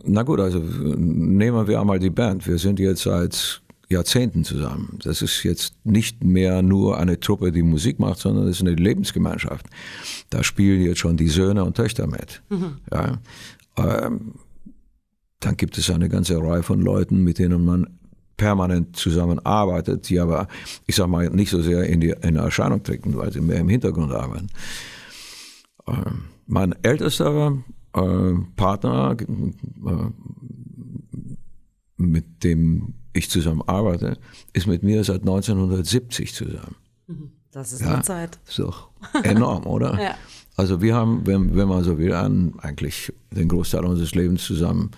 na 0.06 0.24
gut, 0.24 0.40
also 0.40 0.60
nehmen 0.60 1.68
wir 1.68 1.82
einmal 1.82 2.00
die 2.00 2.10
Band. 2.10 2.48
Wir 2.48 2.58
sind 2.58 2.80
jetzt 2.80 3.04
seit 3.04 3.62
Jahrzehnten 3.90 4.44
zusammen. 4.44 5.00
Das 5.04 5.22
ist 5.22 5.44
jetzt 5.44 5.76
nicht 5.84 6.24
mehr 6.24 6.62
nur 6.62 6.98
eine 6.98 7.20
Truppe, 7.20 7.52
die 7.52 7.62
Musik 7.62 8.00
macht, 8.00 8.20
sondern 8.20 8.48
es 8.48 8.58
ist 8.58 8.62
eine 8.62 8.76
Lebensgemeinschaft. 8.76 9.68
Da 10.30 10.44
spielen 10.44 10.82
jetzt 10.82 11.00
schon 11.00 11.18
die 11.18 11.28
Söhne 11.28 11.64
und 11.64 11.78
Töchter 11.78 12.08
mit. 12.08 12.42
Mhm. 12.50 12.78
Ja. 12.92 13.20
Ähm, 13.78 14.36
dann 15.40 15.58
gibt 15.58 15.78
es 15.78 15.90
eine 15.90 16.10
ganze 16.10 16.42
Reihe 16.42 16.64
von 16.64 16.82
Leuten, 16.82 17.24
mit 17.24 17.38
denen 17.38 17.64
man 17.66 17.88
permanent 18.38 18.96
zusammenarbeitet, 18.96 20.10
die 20.10 20.20
aber, 20.20 20.48
ich 20.88 20.96
sag 20.96 21.08
mal, 21.08 21.30
nicht 21.30 21.52
so 21.52 21.62
sehr 21.62 21.84
in, 21.84 22.02
die, 22.02 22.14
in 22.22 22.36
Erscheinung 22.36 22.84
treten, 22.84 23.16
weil 23.16 23.32
sie 23.32 23.42
mehr 23.42 23.60
im 23.60 23.70
Hintergrund 23.70 24.12
arbeiten. 24.12 24.48
Ähm, 25.88 26.26
mein 26.48 26.76
ältester 26.84 27.58
äh, 27.94 28.34
Partner, 28.56 29.16
äh, 29.20 29.96
mit 31.98 32.44
dem 32.44 32.94
ich 33.16 33.30
zusammen 33.30 33.62
arbeite, 33.66 34.18
ist 34.54 34.68
mit 34.68 34.84
mir 34.84 35.04
seit 35.04 35.22
1970 35.22 36.34
zusammen. 36.34 36.76
Mhm. 37.08 37.32
Das 37.52 37.72
ist 37.72 37.82
ja, 37.82 37.94
eine 37.94 38.04
Zeit. 38.04 38.38
Ist 38.48 38.60
doch 38.60 38.90
enorm, 39.24 39.66
oder? 39.66 40.00
ja. 40.02 40.16
Also 40.58 40.82
wir 40.82 40.96
haben, 40.96 41.26
wenn, 41.26 41.56
wenn 41.56 41.68
man 41.68 41.84
so 41.84 41.98
will, 41.98 42.14
eigentlich 42.14 43.14
den 43.32 43.48
Großteil 43.48 43.86
unseres 43.86 44.16
Lebens 44.16 44.44
zusammen 44.44 44.92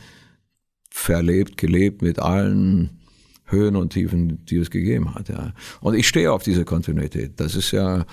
verlebt, 0.89 1.57
gelebt 1.57 2.01
mit 2.01 2.19
allen 2.19 2.97
Höhen 3.45 3.75
und 3.75 3.93
Tiefen, 3.93 4.45
die 4.45 4.57
es 4.57 4.69
gegeben 4.69 5.13
hat. 5.15 5.29
Ja. 5.29 5.53
Und 5.81 5.95
ich 5.95 6.07
stehe 6.07 6.31
auf 6.31 6.43
diese 6.43 6.65
Kontinuität. 6.65 7.39
Das 7.39 7.55
ist 7.55 7.71
ja, 7.71 8.05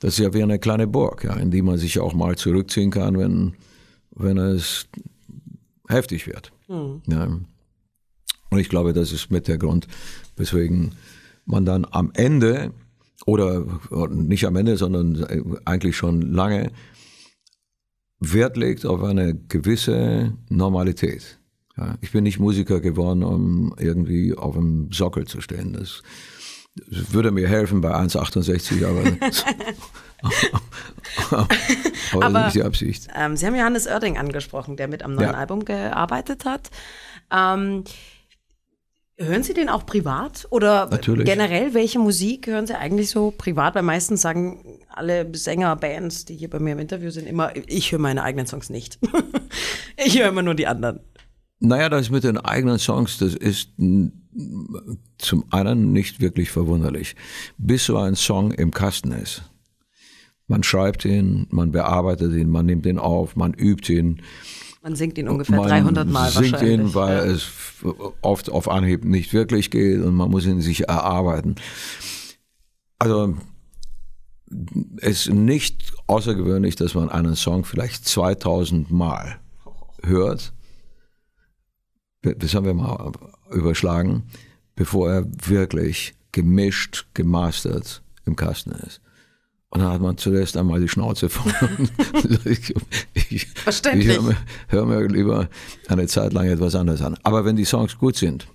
das 0.00 0.14
ist 0.14 0.18
ja 0.18 0.32
wie 0.32 0.42
eine 0.42 0.58
kleine 0.58 0.86
Burg, 0.86 1.24
ja, 1.24 1.34
in 1.34 1.50
die 1.50 1.62
man 1.62 1.78
sich 1.78 1.98
auch 1.98 2.14
mal 2.14 2.36
zurückziehen 2.36 2.90
kann, 2.90 3.18
wenn, 3.18 3.54
wenn 4.12 4.38
es 4.38 4.86
heftig 5.88 6.26
wird. 6.26 6.52
Mhm. 6.68 7.02
Ja. 7.06 7.28
Und 8.56 8.62
ich 8.62 8.70
glaube, 8.70 8.94
das 8.94 9.12
ist 9.12 9.30
mit 9.30 9.48
der 9.48 9.58
Grund, 9.58 9.86
weswegen 10.36 10.92
man 11.44 11.66
dann 11.66 11.86
am 11.90 12.10
Ende 12.14 12.72
oder 13.26 13.66
nicht 14.08 14.46
am 14.46 14.56
Ende, 14.56 14.78
sondern 14.78 15.58
eigentlich 15.66 15.94
schon 15.94 16.22
lange 16.22 16.70
Wert 18.18 18.56
legt 18.56 18.86
auf 18.86 19.02
eine 19.02 19.34
gewisse 19.34 20.32
Normalität. 20.48 21.38
Ja, 21.76 21.98
ich 22.00 22.12
bin 22.12 22.24
nicht 22.24 22.38
Musiker 22.38 22.80
geworden, 22.80 23.22
um 23.22 23.74
irgendwie 23.78 24.34
auf 24.34 24.54
dem 24.54 24.90
Sockel 24.90 25.26
zu 25.26 25.42
stehen. 25.42 25.74
Das, 25.74 26.02
das 26.88 27.12
würde 27.12 27.30
mir 27.30 27.46
helfen 27.46 27.82
bei 27.82 27.94
1,68, 27.94 28.86
aber, 28.86 29.02
aber, 32.10 32.24
aber 32.24 32.44
nicht 32.46 32.54
die 32.54 32.62
Absicht. 32.62 33.08
Ähm, 33.14 33.36
Sie 33.36 33.44
haben 33.44 33.54
Johannes 33.54 33.86
Oerding 33.86 34.16
angesprochen, 34.16 34.78
der 34.78 34.88
mit 34.88 35.02
am 35.02 35.14
neuen 35.14 35.32
ja. 35.32 35.34
Album 35.34 35.66
gearbeitet 35.66 36.46
hat. 36.46 36.70
Ähm, 37.30 37.84
Hören 39.18 39.42
Sie 39.42 39.54
den 39.54 39.70
auch 39.70 39.86
privat 39.86 40.46
oder 40.50 40.88
Natürlich. 40.90 41.24
generell 41.24 41.72
welche 41.72 41.98
Musik 41.98 42.48
hören 42.48 42.66
Sie 42.66 42.76
eigentlich 42.76 43.08
so 43.08 43.30
privat? 43.30 43.74
Weil 43.74 43.82
meistens 43.82 44.20
sagen 44.20 44.78
alle 44.90 45.26
Sänger, 45.34 45.74
Bands, 45.76 46.26
die 46.26 46.36
hier 46.36 46.50
bei 46.50 46.58
mir 46.58 46.72
im 46.72 46.78
Interview 46.78 47.08
sind, 47.08 47.26
immer, 47.26 47.52
ich 47.66 47.92
höre 47.92 47.98
meine 47.98 48.22
eigenen 48.22 48.46
Songs 48.46 48.68
nicht. 48.68 48.98
ich 49.96 50.18
höre 50.18 50.28
immer 50.28 50.42
nur 50.42 50.54
die 50.54 50.66
anderen. 50.66 51.00
Naja, 51.60 51.88
das 51.88 52.10
mit 52.10 52.24
den 52.24 52.36
eigenen 52.36 52.78
Songs, 52.78 53.16
das 53.16 53.34
ist 53.34 53.70
zum 55.16 55.44
einen 55.50 55.92
nicht 55.92 56.20
wirklich 56.20 56.50
verwunderlich. 56.50 57.16
Bis 57.56 57.86
so 57.86 57.96
ein 57.96 58.16
Song 58.16 58.52
im 58.52 58.70
Kasten 58.70 59.12
ist. 59.12 59.50
Man 60.46 60.62
schreibt 60.62 61.06
ihn, 61.06 61.46
man 61.50 61.72
bearbeitet 61.72 62.34
ihn, 62.34 62.50
man 62.50 62.66
nimmt 62.66 62.84
ihn 62.84 62.98
auf, 62.98 63.34
man 63.34 63.54
übt 63.54 63.90
ihn 63.92 64.20
man 64.86 64.94
singt 64.94 65.18
ihn 65.18 65.28
ungefähr 65.28 65.56
man 65.56 65.68
300 65.68 66.08
Mal 66.08 66.30
singt 66.30 66.52
wahrscheinlich. 66.52 66.78
ihn, 66.78 66.94
weil 66.94 67.16
ja. 67.16 67.24
es 67.24 67.48
oft 68.20 68.48
auf 68.48 68.68
Anhieb 68.68 69.04
nicht 69.04 69.32
wirklich 69.32 69.72
geht 69.72 70.00
und 70.00 70.14
man 70.14 70.30
muss 70.30 70.46
ihn 70.46 70.60
sich 70.60 70.88
erarbeiten. 70.88 71.56
Also 73.00 73.34
es 74.98 75.26
ist 75.26 75.34
nicht 75.34 75.92
außergewöhnlich, 76.06 76.76
dass 76.76 76.94
man 76.94 77.08
einen 77.08 77.34
Song 77.34 77.64
vielleicht 77.64 78.06
2000 78.06 78.92
Mal 78.92 79.40
hört. 80.04 80.52
Das 82.22 82.54
haben 82.54 82.66
wir 82.66 82.74
mal 82.74 83.10
überschlagen, 83.50 84.28
bevor 84.76 85.10
er 85.10 85.26
wirklich 85.48 86.14
gemischt, 86.30 87.08
gemastert 87.12 88.04
im 88.24 88.36
Kasten 88.36 88.70
ist. 88.70 89.00
Und 89.70 89.80
dann 89.80 89.92
hat 89.92 90.00
man 90.00 90.16
zuerst 90.16 90.56
einmal 90.56 90.80
die 90.80 90.88
Schnauze 90.88 91.28
voll. 91.28 91.52
ich, 92.44 92.74
ich, 93.14 93.46
Verständlich. 93.48 94.08
Ich 94.08 94.14
höre 94.14 94.22
mir, 94.22 94.36
hör 94.68 94.86
mir, 94.86 95.08
lieber 95.08 95.48
eine 95.88 96.06
Zeit 96.06 96.32
lang 96.32 96.46
etwas 96.46 96.74
anderes 96.74 97.02
an. 97.02 97.16
Aber 97.24 97.44
wenn 97.44 97.56
die 97.56 97.64
Songs 97.64 97.98
gut 97.98 98.16
sind 98.16 98.46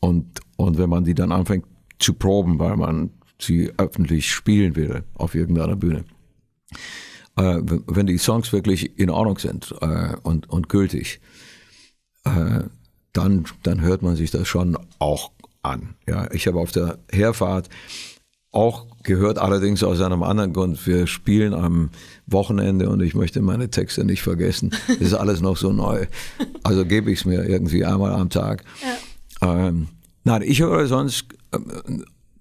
und, 0.00 0.40
und 0.56 0.76
wenn 0.76 0.90
man 0.90 1.04
die 1.04 1.14
dann 1.14 1.32
anfängt 1.32 1.66
zu 1.98 2.14
proben, 2.14 2.58
weil 2.58 2.76
man 2.76 3.10
sie 3.38 3.72
öffentlich 3.78 4.30
spielen 4.30 4.76
will 4.76 5.04
auf 5.14 5.34
irgendeiner 5.34 5.76
Bühne, 5.76 6.04
äh, 7.36 7.60
wenn 7.62 8.06
die 8.06 8.18
Songs 8.18 8.52
wirklich 8.52 8.98
in 8.98 9.10
Ordnung 9.10 9.38
sind 9.38 9.74
äh, 9.80 10.16
und, 10.22 10.50
und 10.50 10.68
gültig, 10.68 11.20
äh, 12.24 12.64
dann, 13.12 13.44
dann 13.62 13.80
hört 13.80 14.02
man 14.02 14.16
sich 14.16 14.30
das 14.30 14.48
schon 14.48 14.76
auch 14.98 15.32
an. 15.62 15.94
Ja, 16.06 16.30
ich 16.32 16.46
habe 16.46 16.58
auf 16.58 16.72
der 16.72 16.98
Herfahrt 17.10 17.68
auch 18.52 18.86
gehört 19.04 19.38
allerdings 19.38 19.82
aus 19.82 20.00
einem 20.00 20.22
anderen 20.22 20.52
Grund. 20.52 20.86
Wir 20.86 21.06
spielen 21.06 21.54
am 21.54 21.90
Wochenende 22.26 22.88
und 22.88 23.00
ich 23.00 23.14
möchte 23.14 23.40
meine 23.42 23.70
Texte 23.70 24.04
nicht 24.04 24.22
vergessen. 24.22 24.70
Das 24.88 24.98
ist 24.98 25.14
alles 25.14 25.40
noch 25.40 25.56
so 25.56 25.72
neu. 25.72 26.06
Also 26.64 26.84
gebe 26.84 27.10
ich 27.12 27.20
es 27.20 27.24
mir 27.24 27.44
irgendwie 27.48 27.84
einmal 27.84 28.12
am 28.12 28.28
Tag. 28.28 28.64
Ja. 29.40 29.68
Ähm, 29.68 29.88
nein, 30.24 30.42
ich 30.42 30.60
höre 30.60 30.86
sonst 30.86 31.26
äh, 31.52 31.58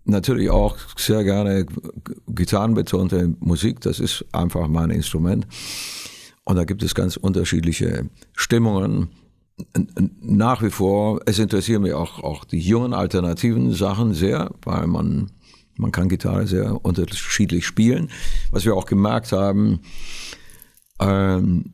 natürlich 0.03 0.49
auch 0.49 0.77
sehr 0.97 1.23
gerne 1.23 1.65
gitarrenbetonte 2.27 3.35
Musik. 3.39 3.81
Das 3.81 3.99
ist 3.99 4.25
einfach 4.31 4.67
mein 4.67 4.89
Instrument. 4.89 5.47
Und 6.43 6.55
da 6.55 6.63
gibt 6.63 6.81
es 6.81 6.95
ganz 6.95 7.17
unterschiedliche 7.17 8.09
Stimmungen. 8.35 9.09
Nach 10.21 10.63
wie 10.63 10.71
vor, 10.71 11.19
es 11.25 11.37
interessieren 11.37 11.83
mich 11.83 11.93
auch, 11.93 12.23
auch 12.23 12.45
die 12.45 12.59
jungen 12.59 12.93
alternativen 12.93 13.73
Sachen 13.73 14.13
sehr, 14.13 14.51
weil 14.63 14.87
man 14.87 15.31
man 15.79 15.91
kann 15.91 16.09
Gitarre 16.09 16.45
sehr 16.45 16.83
unterschiedlich 16.85 17.65
spielen. 17.65 18.09
Was 18.51 18.65
wir 18.65 18.75
auch 18.75 18.85
gemerkt 18.85 19.31
haben, 19.31 19.79
ähm, 20.99 21.73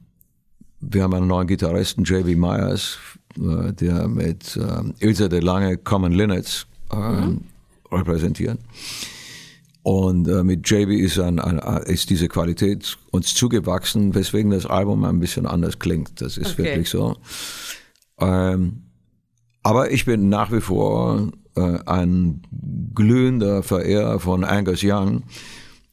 wir 0.79 1.03
haben 1.03 1.13
einen 1.13 1.27
neuen 1.27 1.47
Gitarristen, 1.47 2.03
J.B. 2.03 2.35
Myers, 2.35 2.99
äh, 3.37 3.73
der 3.73 4.07
mit 4.07 4.55
äh, 4.57 5.05
Ilse 5.05 5.27
de 5.27 5.39
Lange 5.39 5.77
Common 5.77 6.11
Linnets 6.11 6.67
äh, 6.91 6.95
mhm. 6.95 7.41
repräsentiert. 7.91 8.59
Und 9.81 10.27
äh, 10.27 10.43
mit 10.43 10.69
JB 10.69 10.91
ist, 10.91 11.19
ein, 11.19 11.39
ein, 11.39 11.59
ist 11.83 12.09
diese 12.09 12.27
Qualität 12.27 12.97
uns 13.11 13.33
zugewachsen, 13.33 14.15
weswegen 14.15 14.51
das 14.51 14.65
Album 14.65 15.03
ein 15.03 15.19
bisschen 15.19 15.45
anders 15.47 15.79
klingt. 15.79 16.21
Das 16.21 16.37
ist 16.37 16.53
okay. 16.53 16.63
wirklich 16.63 16.89
so. 16.89 17.17
Ähm, 18.19 18.83
aber 19.63 19.91
ich 19.91 20.05
bin 20.05 20.29
nach 20.29 20.51
wie 20.51 20.61
vor 20.61 21.31
äh, 21.55 21.79
ein 21.85 22.41
glühender 22.93 23.63
Verehrer 23.63 24.19
von 24.19 24.43
Angus 24.43 24.81
Young. 24.83 25.23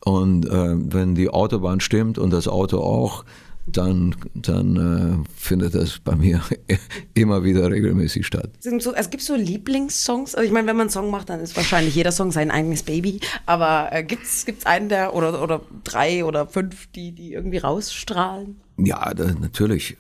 Und 0.05 0.47
äh, 0.47 0.75
wenn 0.77 1.15
die 1.15 1.29
Autobahn 1.29 1.81
stimmt 1.81 2.19
und 2.19 2.33
das 2.33 2.49
Auto 2.49 2.79
auch, 2.79 3.25
dann, 3.67 4.17
dann 4.35 5.25
äh, 5.25 5.29
findet 5.39 5.75
das 5.75 6.01
bei 6.01 6.17
mir 6.17 6.43
immer 7.15 7.45
wieder 7.45 7.71
regelmäßig 7.71 8.27
statt. 8.27 8.51
So, 8.61 8.93
es 8.93 9.11
gibt 9.11 9.23
so 9.23 9.37
Lieblingssongs. 9.37 10.35
Also 10.35 10.45
ich 10.45 10.53
meine, 10.53 10.67
wenn 10.67 10.77
man 10.77 10.85
einen 10.85 10.91
Song 10.91 11.11
macht, 11.11 11.29
dann 11.29 11.41
ist 11.41 11.57
wahrscheinlich 11.57 11.95
jeder 11.95 12.11
Song 12.11 12.33
sein 12.33 12.51
eigenes 12.51 12.83
Baby. 12.83 13.21
Aber 13.47 13.91
äh, 13.93 14.03
gibt 14.03 14.25
es 14.25 14.47
einen 14.65 14.89
der 14.89 15.15
oder, 15.15 15.41
oder 15.43 15.61
drei 15.85 16.25
oder 16.25 16.49
fünf, 16.49 16.89
die, 16.89 17.13
die 17.13 17.33
irgendwie 17.33 17.59
rausstrahlen? 17.59 18.61
Ja, 18.79 19.15
da, 19.15 19.33
natürlich. 19.33 19.97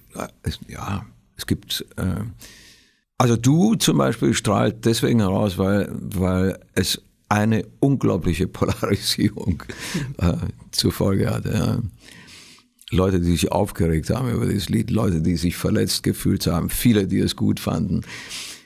Ja, 0.69 1.07
es 1.37 1.47
gibt. 1.47 1.87
Äh, 1.97 2.25
also 3.23 3.37
du 3.37 3.77
zum 3.77 3.99
Beispiel 3.99 4.35
strahlt 4.35 4.85
deswegen 4.85 5.21
heraus, 5.21 5.57
weil, 5.57 5.89
weil 5.93 6.59
es 6.75 7.01
eine 7.29 7.65
unglaubliche 7.79 8.49
Polarisierung 8.49 9.63
äh, 10.19 10.33
zur 10.73 10.91
Folge 10.91 11.31
hat. 11.31 11.45
Ja. 11.45 11.79
Leute, 12.91 13.21
die 13.21 13.31
sich 13.31 13.53
aufgeregt 13.53 14.11
haben 14.11 14.29
über 14.29 14.47
dieses 14.47 14.69
Lied, 14.71 14.91
Leute, 14.91 15.23
die 15.23 15.37
sich 15.37 15.57
verletzt 15.57 16.03
gefühlt 16.03 16.49
haben, 16.49 16.69
viele, 16.69 17.07
die 17.07 17.21
es 17.21 17.37
gut 17.37 17.61
fanden. 17.61 18.01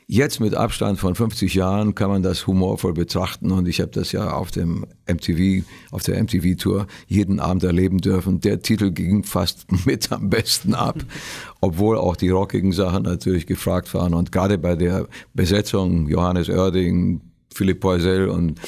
Jetzt 0.09 0.39
mit 0.39 0.55
Abstand 0.55 1.01
von 1.01 1.17
50 1.17 1.53
Jahren 1.55 1.97
kann 1.97 2.09
man 2.09 2.23
das 2.23 2.47
humorvoll 2.47 2.93
betrachten 2.93 3.51
und 3.51 3.67
ich 3.67 3.81
habe 3.81 3.91
das 3.91 4.13
ja 4.13 4.31
auf 4.31 4.53
dem 4.53 4.87
MTV, 5.09 5.65
auf 5.91 6.05
der 6.05 6.23
MTV-Tour 6.23 6.87
jeden 7.09 7.41
Abend 7.41 7.65
erleben 7.65 7.99
dürfen. 7.99 8.41
Der 8.41 8.63
Titel 8.63 8.93
ging 8.93 9.25
fast 9.25 9.67
mit 9.87 10.13
am 10.13 10.31
besten 10.31 10.75
ab, 10.75 11.05
obwohl 11.61 11.99
auch 11.99 12.15
die 12.15 12.31
rockigen 12.31 12.71
Sachen 12.71 13.03
natürlich 13.03 13.47
gefragt 13.47 13.93
waren 13.95 14.15
und 14.15 14.31
gerade 14.31 14.59
bei 14.59 14.77
der 14.77 15.09
Besetzung 15.35 16.07
Johannes 16.07 16.49
Oerding, 16.49 17.21
Philipp 17.53 17.81
Poisel 17.81 18.29
und, 18.29 18.61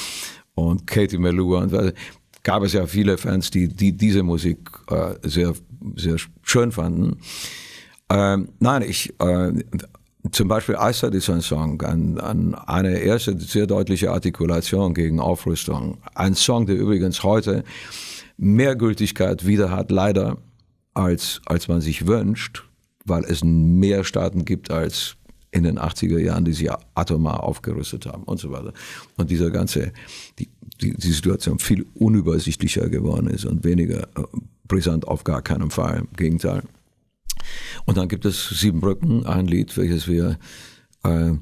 und 0.56 0.88
Katie 0.88 1.18
Melua 1.18 1.62
und 1.62 1.94
gab 2.42 2.64
es 2.64 2.72
ja 2.72 2.84
viele 2.88 3.16
Fans, 3.16 3.52
die, 3.52 3.68
die 3.68 3.92
diese 3.92 4.24
Musik 4.24 4.70
äh, 4.90 5.14
sehr, 5.22 5.52
sehr 5.94 6.16
schön 6.42 6.72
fanden. 6.72 7.18
Ähm, 8.10 8.48
nein, 8.58 8.82
ich, 8.82 9.14
äh, 9.20 9.52
zum 10.32 10.48
Beispiel 10.48 10.76
Eistad 10.76 11.14
ist 11.14 11.30
ein 11.30 11.40
Song, 11.40 11.80
ein, 11.82 12.18
ein, 12.18 12.54
eine 12.54 12.98
erste 12.98 13.38
sehr 13.38 13.66
deutliche 13.66 14.10
Artikulation 14.10 14.94
gegen 14.94 15.20
Aufrüstung. 15.20 15.98
Ein 16.14 16.34
Song, 16.34 16.66
der 16.66 16.76
übrigens 16.76 17.22
heute 17.22 17.64
mehr 18.36 18.76
Gültigkeit 18.76 19.46
wieder 19.46 19.70
hat, 19.70 19.90
leider, 19.90 20.38
als, 20.94 21.40
als 21.46 21.68
man 21.68 21.80
sich 21.80 22.06
wünscht, 22.06 22.64
weil 23.04 23.24
es 23.24 23.42
mehr 23.44 24.04
Staaten 24.04 24.44
gibt 24.44 24.70
als 24.70 25.16
in 25.50 25.64
den 25.64 25.78
80er 25.78 26.18
Jahren, 26.18 26.44
die 26.44 26.52
sich 26.52 26.70
atomar 26.94 27.42
aufgerüstet 27.42 28.06
haben 28.06 28.24
und 28.24 28.38
so 28.38 28.50
weiter. 28.50 28.72
Und 29.16 29.30
dieser 29.30 29.50
ganze, 29.50 29.92
die, 30.38 30.48
die, 30.80 30.94
die 30.94 31.12
Situation 31.12 31.58
viel 31.58 31.86
unübersichtlicher 31.94 32.88
geworden 32.88 33.28
ist 33.28 33.44
und 33.44 33.64
weniger 33.64 34.02
äh, 34.16 34.22
brisant 34.66 35.08
auf 35.08 35.24
gar 35.24 35.42
keinen 35.42 35.70
Fall. 35.70 36.00
Im 36.00 36.16
Gegenteil. 36.16 36.62
Und 37.84 37.96
dann 37.96 38.08
gibt 38.08 38.24
es 38.24 38.48
Siebenbrücken, 38.48 39.26
ein 39.26 39.46
Lied, 39.46 39.76
welches 39.76 40.08
wir 40.08 40.38
äh, 41.04 41.32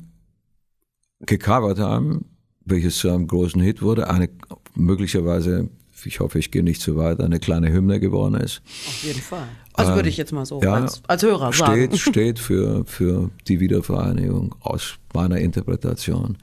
gecovert 1.20 1.78
haben, 1.78 2.26
welches 2.64 2.98
zu 2.98 3.08
einem 3.10 3.26
großen 3.26 3.60
Hit 3.60 3.82
wurde, 3.82 4.10
eine 4.10 4.28
möglicherweise, 4.74 5.70
ich 6.04 6.20
hoffe, 6.20 6.38
ich 6.38 6.50
gehe 6.50 6.62
nicht 6.62 6.80
zu 6.80 6.96
weit, 6.96 7.20
eine 7.20 7.40
kleine 7.40 7.72
Hymne 7.72 8.00
geworden 8.00 8.34
ist. 8.34 8.62
Auf 8.86 9.02
jeden 9.02 9.20
Fall. 9.20 9.48
Also 9.74 9.94
würde 9.94 10.08
ich 10.08 10.16
jetzt 10.16 10.32
mal 10.32 10.46
so 10.46 10.60
ja, 10.62 10.74
als, 10.74 11.02
als 11.06 11.22
Hörer 11.22 11.52
steht, 11.52 11.66
sagen. 11.66 11.96
Steht 11.96 12.38
für, 12.38 12.84
für 12.86 13.30
die 13.46 13.60
Wiedervereinigung 13.60 14.54
aus 14.60 14.94
meiner 15.12 15.38
Interpretation. 15.38 16.38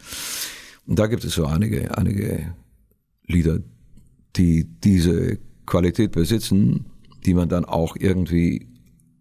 Und 0.86 1.00
da 1.00 1.08
gibt 1.08 1.24
es 1.24 1.34
so 1.34 1.46
einige, 1.46 1.98
einige 1.98 2.54
Lieder, 3.26 3.60
die 4.36 4.66
diese 4.66 5.40
Qualität 5.66 6.12
besitzen, 6.12 6.86
die 7.26 7.34
man 7.34 7.50
dann 7.50 7.66
auch 7.66 7.96
irgendwie 7.98 8.68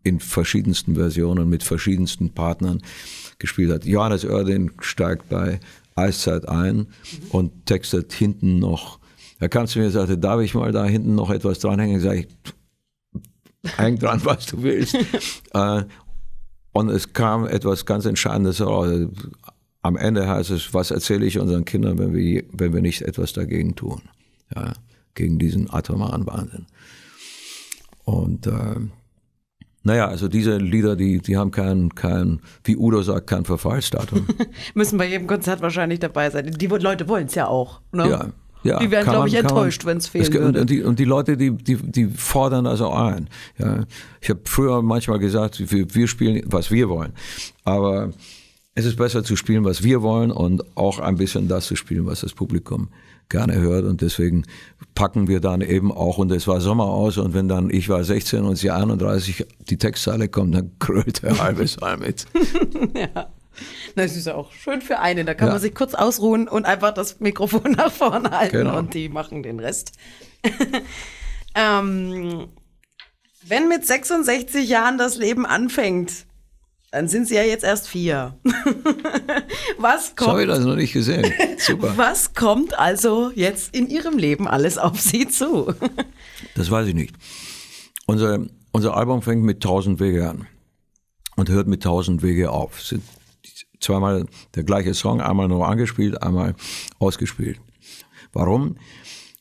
in 0.02 0.20
verschiedensten 0.20 0.94
Versionen 0.94 1.48
mit 1.48 1.62
verschiedensten 1.62 2.30
Partnern 2.30 2.82
gespielt 3.38 3.70
hat. 3.72 3.84
Johannes 3.84 4.24
Oerding 4.24 4.72
steigt 4.80 5.28
bei 5.28 5.60
Eiszeit 5.94 6.48
ein 6.48 6.76
mhm. 6.76 6.86
und 7.30 7.66
textet 7.66 8.12
hinten 8.12 8.58
noch. 8.58 8.98
Er 9.38 9.48
kam 9.48 9.66
zu 9.66 9.78
mir 9.78 9.86
und 9.86 9.92
sagte, 9.92 10.18
darf 10.18 10.40
ich 10.40 10.54
mal 10.54 10.72
da 10.72 10.84
hinten 10.84 11.14
noch 11.14 11.30
etwas 11.30 11.58
dranhängen? 11.58 12.00
Sag 12.00 12.18
ich, 12.18 12.28
häng 13.76 13.98
dran, 13.98 14.20
was 14.24 14.46
du 14.46 14.62
willst. 14.62 14.94
äh, 15.52 15.84
und 16.72 16.88
es 16.88 17.12
kam 17.12 17.46
etwas 17.46 17.84
ganz 17.84 18.06
Entscheidendes 18.06 18.60
raus. 18.60 19.08
Am 19.82 19.96
Ende 19.96 20.28
heißt 20.28 20.50
es, 20.50 20.72
was 20.72 20.90
erzähle 20.90 21.26
ich 21.26 21.38
unseren 21.38 21.64
Kindern, 21.64 21.98
wenn 21.98 22.14
wir, 22.14 22.44
wenn 22.52 22.72
wir 22.72 22.80
nicht 22.80 23.02
etwas 23.02 23.32
dagegen 23.32 23.74
tun? 23.74 24.00
Ja, 24.54 24.72
gegen 25.14 25.38
diesen 25.38 25.72
atomaren 25.72 26.26
Wahnsinn. 26.26 26.66
Und 28.04 28.46
äh, 28.46 28.76
naja, 29.84 30.06
also 30.06 30.28
diese 30.28 30.58
Lieder, 30.58 30.96
die, 30.96 31.18
die 31.18 31.36
haben 31.36 31.50
kein, 31.50 31.94
kein, 31.94 32.40
wie 32.64 32.76
Udo 32.76 33.02
sagt, 33.02 33.26
kein 33.26 33.44
Verfallsdatum. 33.44 34.26
Müssen 34.74 34.98
bei 34.98 35.06
jedem 35.06 35.26
Konzert 35.26 35.60
wahrscheinlich 35.60 35.98
dabei 35.98 36.30
sein. 36.30 36.52
Die 36.52 36.66
Leute 36.66 37.08
wollen 37.08 37.26
es 37.26 37.34
ja 37.34 37.48
auch. 37.48 37.80
Ne? 37.90 38.08
Ja, 38.08 38.26
ja, 38.62 38.78
die 38.78 38.90
wären, 38.90 39.04
glaube 39.04 39.28
ich, 39.28 39.34
enttäuscht, 39.34 39.84
wenn 39.84 39.96
es 39.96 40.06
fehlen 40.06 40.24
es, 40.24 40.32
würde. 40.32 40.60
Und 40.60 40.70
die, 40.70 40.82
und 40.82 40.98
die 40.98 41.04
Leute, 41.04 41.36
die, 41.36 41.50
die, 41.50 41.76
die 41.76 42.06
fordern 42.06 42.66
auch 42.66 42.96
ein. 42.96 43.28
Ja, 43.58 43.84
ich 44.20 44.30
habe 44.30 44.40
früher 44.44 44.82
manchmal 44.82 45.18
gesagt, 45.18 45.72
wir, 45.72 45.92
wir 45.94 46.06
spielen, 46.06 46.42
was 46.46 46.70
wir 46.70 46.88
wollen. 46.88 47.12
Aber 47.64 48.12
es 48.74 48.84
ist 48.84 48.96
besser 48.96 49.24
zu 49.24 49.34
spielen, 49.34 49.64
was 49.64 49.82
wir 49.82 50.02
wollen 50.02 50.30
und 50.30 50.62
auch 50.76 51.00
ein 51.00 51.16
bisschen 51.16 51.48
das 51.48 51.66
zu 51.66 51.76
spielen, 51.76 52.06
was 52.06 52.20
das 52.20 52.34
Publikum 52.34 52.88
gerne 53.28 53.54
hört. 53.60 53.84
Und 53.84 54.00
deswegen 54.00 54.44
packen 54.94 55.28
wir 55.28 55.40
dann 55.40 55.60
eben 55.60 55.92
auch, 55.92 56.18
und 56.18 56.30
es 56.32 56.46
war 56.46 56.60
Sommer 56.60 56.84
aus, 56.84 57.18
und 57.18 57.34
wenn 57.34 57.48
dann 57.48 57.70
ich 57.70 57.88
war 57.88 58.04
16 58.04 58.44
und 58.44 58.56
sie 58.56 58.70
31 58.70 59.46
die 59.68 59.78
Textzeile 59.78 60.28
kommt, 60.28 60.54
dann 60.54 60.78
krölt 60.78 61.22
der 61.22 61.38
halbe 61.42 61.66
Saal 61.66 61.98
mit. 61.98 62.26
ja. 62.94 63.28
Das 63.96 64.16
ist 64.16 64.26
ja 64.26 64.34
auch 64.34 64.50
schön 64.52 64.80
für 64.80 64.98
einen. 64.98 65.26
Da 65.26 65.34
kann 65.34 65.48
ja. 65.48 65.54
man 65.54 65.60
sich 65.60 65.74
kurz 65.74 65.94
ausruhen 65.94 66.48
und 66.48 66.64
einfach 66.64 66.92
das 66.92 67.20
Mikrofon 67.20 67.72
nach 67.76 67.92
vorne 67.92 68.30
halten 68.30 68.58
genau. 68.58 68.78
und 68.78 68.94
die 68.94 69.08
machen 69.08 69.42
den 69.42 69.60
Rest. 69.60 69.92
ähm, 71.54 72.48
wenn 73.46 73.68
mit 73.68 73.86
66 73.86 74.68
Jahren 74.68 74.98
das 74.98 75.16
Leben 75.16 75.46
anfängt, 75.46 76.26
dann 76.92 77.08
sind 77.08 77.26
sie 77.26 77.34
ja 77.34 77.42
jetzt 77.42 77.64
erst 77.64 77.88
vier. 77.88 78.36
was 79.78 80.14
kommt? 80.14 80.30
Sorry, 80.30 80.46
das 80.46 80.60
noch 80.60 80.76
nicht 80.76 80.92
gesehen. 80.92 81.32
Super. 81.56 81.92
Was 81.96 82.34
kommt 82.34 82.78
also 82.78 83.32
jetzt 83.34 83.74
in 83.74 83.88
ihrem 83.88 84.18
Leben 84.18 84.46
alles 84.46 84.76
auf 84.76 85.00
sie 85.00 85.26
zu? 85.26 85.72
das 86.54 86.70
weiß 86.70 86.88
ich 86.88 86.94
nicht. 86.94 87.14
Unser, 88.06 88.40
unser 88.72 88.94
Album 88.94 89.22
fängt 89.22 89.42
mit 89.42 89.56
1000 89.56 90.00
Wege 90.00 90.28
an 90.28 90.46
und 91.36 91.48
hört 91.48 91.66
mit 91.66 91.80
1000 91.80 92.22
Wege 92.22 92.50
auf. 92.50 92.78
Es 92.78 92.88
sind 92.88 93.02
zweimal 93.80 94.26
der 94.54 94.64
gleiche 94.64 94.92
Song, 94.92 95.22
einmal 95.22 95.48
nur 95.48 95.66
angespielt, 95.66 96.22
einmal 96.22 96.54
ausgespielt. 96.98 97.58
Warum? 98.34 98.76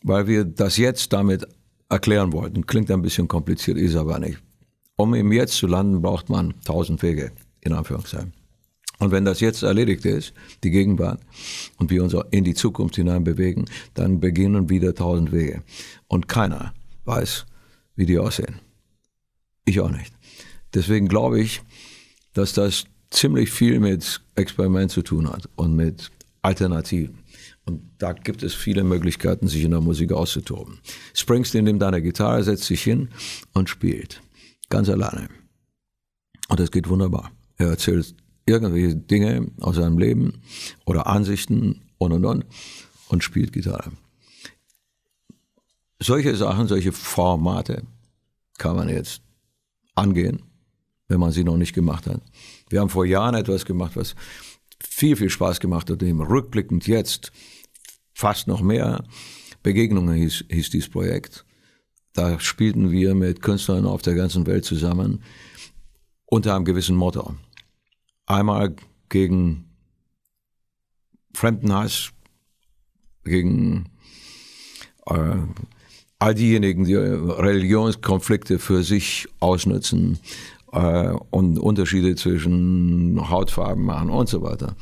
Weil 0.03 0.27
wir 0.27 0.45
das 0.45 0.77
jetzt 0.77 1.11
damit 1.11 1.45
erklären 1.89 2.31
wollten. 2.31 2.65
Klingt 2.65 2.89
ein 2.91 3.01
bisschen 3.01 3.27
kompliziert, 3.27 3.77
ist 3.77 3.97
aber 3.97 4.19
nicht. 4.19 4.39
Um 4.95 5.13
im 5.15 5.31
Jetzt 5.31 5.55
zu 5.55 5.67
landen, 5.67 6.01
braucht 6.01 6.29
man 6.29 6.53
tausend 6.63 7.01
Wege, 7.01 7.31
in 7.62 7.74
Anführungszeichen. 7.74 8.34
Und 9.00 9.12
wenn 9.12 9.26
das 9.26 9.39
jetzt 9.39 9.63
erledigt 9.63 10.06
ist, 10.06 10.34
die 10.63 10.69
Gegenwart, 10.69 11.21
und 11.78 11.89
wir 11.89 12.04
uns 12.04 12.15
in 12.30 12.43
die 12.43 12.54
Zukunft 12.54 12.95
hinein 12.95 13.24
bewegen, 13.24 13.65
dann 13.95 14.19
beginnen 14.19 14.69
wieder 14.69 14.93
tausend 14.93 15.32
Wege. 15.32 15.63
Und 16.08 16.28
keiner 16.28 16.74
weiß, 17.06 17.47
wie 17.95 18.06
die 18.06 18.19
aussehen. 18.19 18.60
Ich 19.65 19.80
auch 19.80 19.89
nicht. 19.89 20.13
Deswegen 20.76 21.08
glaube 21.08 21.41
ich, 21.41 21.63
dass 22.34 22.54
das 22.54 22.86
ziemlich 23.10 23.50
viel 23.50 23.80
mit 23.80 24.21
Experiment 24.36 24.91
zu 24.91 25.02
tun 25.02 25.30
hat 25.30 25.50
und 25.56 25.76
mit 25.76 26.12
Alternativen. 26.43 27.19
Und 27.65 27.82
da 27.97 28.13
gibt 28.13 28.43
es 28.43 28.54
viele 28.54 28.84
Möglichkeiten, 28.84 29.47
sich 29.47 29.63
in 29.63 29.71
der 29.71 29.82
Musik 29.82 30.12
auszutoben. 30.12 30.80
Springsteen 31.13 31.63
nimmt 31.63 31.84
eine 31.84 32.02
Gitarre, 32.02 32.43
setzt 32.43 32.65
sich 32.65 32.84
hin 32.84 33.10
und 33.54 33.69
spielt. 33.69 34.21
Ganz 34.69 34.89
alleine. 34.89 35.30
Und 36.50 36.60
das 36.60 36.71
geht 36.71 36.88
wunderbar. 36.88 37.32
Er 37.62 37.69
erzählt 37.69 38.15
irgendwelche 38.47 38.95
Dinge 38.95 39.52
aus 39.60 39.76
seinem 39.76 40.00
Leben 40.00 40.41
oder 40.84 41.06
Ansichten 41.06 41.84
und 42.00 42.12
und 42.12 42.26
und 42.26 42.45
und 43.08 43.24
spielt 43.24 43.54
Gitarre. 43.54 43.91
Solche 46.00 46.36
Sachen, 46.36 46.67
solche 46.67 46.91
Formate 46.91 47.84
kann 48.58 48.76
man 48.76 48.89
jetzt 48.89 49.21
angehen, 49.93 50.41
wenn 51.08 51.19
man 51.19 51.32
sie 51.32 51.43
noch 51.43 51.58
nicht 51.58 51.74
gemacht 51.74 52.08
hat. 52.08 52.21
Wir 52.69 52.80
haben 52.80 52.89
vor 52.89 53.06
Jahren 53.06 53.36
etwas 53.36 53.63
gemacht, 53.63 53.95
was 53.95 54.15
viel, 54.84 55.15
viel 55.15 55.30
Spaß 55.30 55.60
gemacht 55.60 55.91
hat, 55.91 56.02
dem 56.02 56.19
rückblickend 56.19 56.88
jetzt 56.88 57.32
fast 58.12 58.47
noch 58.47 58.62
mehr. 58.62 59.04
Begegnungen 59.62 60.15
hieß, 60.15 60.45
hieß 60.50 60.71
dieses 60.71 60.89
Projekt. 60.89 61.45
Da 62.13 62.39
spielten 62.39 62.89
wir 62.89 63.13
mit 63.13 63.43
Künstlern 63.43 63.86
auf 63.86 64.02
der 64.02 64.15
ganzen 64.15 64.47
Welt 64.47 64.65
zusammen 64.65 65.21
unter 66.26 66.56
einem 66.56 66.65
gewissen 66.65 66.95
Motto. 66.95 67.36
Einmal 68.25 68.75
gegen 69.10 69.65
Fremdenhass, 71.34 72.12
gegen 73.23 73.89
äh, 75.07 75.38
all 76.19 76.36
diejenigen, 76.36 76.86
die 76.86 76.95
Religionskonflikte 76.95 78.60
für 78.60 78.84
sich 78.84 79.27
ausnutzen 79.39 80.19
äh, 80.71 81.13
und 81.31 81.57
Unterschiede 81.57 82.15
zwischen 82.15 83.29
Hautfarben 83.29 83.84
machen 83.84 84.10
und 84.10 84.29
so 84.29 84.41
weiter. 84.41 84.75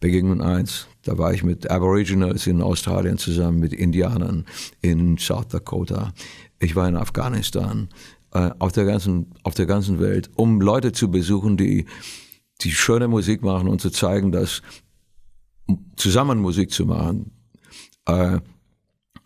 Begegnung 0.00 0.42
eins. 0.42 0.86
Da 1.04 1.16
war 1.18 1.32
ich 1.32 1.44
mit 1.44 1.70
Aboriginals 1.70 2.46
in 2.46 2.60
Australien 2.60 3.18
zusammen, 3.18 3.60
mit 3.60 3.72
Indianern 3.72 4.46
in 4.80 5.16
South 5.18 5.48
Dakota. 5.48 6.12
Ich 6.58 6.76
war 6.76 6.88
in 6.88 6.96
Afghanistan, 6.96 7.88
äh, 8.32 8.50
auf, 8.58 8.72
der 8.72 8.84
ganzen, 8.84 9.32
auf 9.44 9.54
der 9.54 9.66
ganzen 9.66 10.00
Welt, 10.00 10.30
um 10.34 10.60
Leute 10.60 10.92
zu 10.92 11.10
besuchen, 11.10 11.56
die, 11.56 11.86
die 12.60 12.72
schöne 12.72 13.08
Musik 13.08 13.42
machen 13.42 13.68
und 13.68 13.80
zu 13.80 13.90
zeigen, 13.90 14.32
dass 14.32 14.62
zusammen 15.96 16.38
Musik 16.38 16.70
zu 16.70 16.86
machen, 16.86 17.30
äh, 18.06 18.38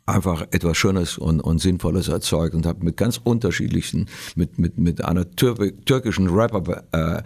einfach 0.07 0.47
etwas 0.51 0.77
Schönes 0.77 1.19
und, 1.19 1.41
und 1.41 1.61
Sinnvolles 1.61 2.09
erzeugt 2.09 2.55
und 2.55 2.65
habe 2.65 2.85
mit 2.85 2.97
ganz 2.97 3.21
unterschiedlichen, 3.23 4.09
mit, 4.35 4.59
mit, 4.59 4.79
mit 4.79 5.05
einer 5.05 5.31
Tür 5.33 5.57
türkischen 5.85 6.29
Rapper 6.29 6.85
äh, 6.93 7.23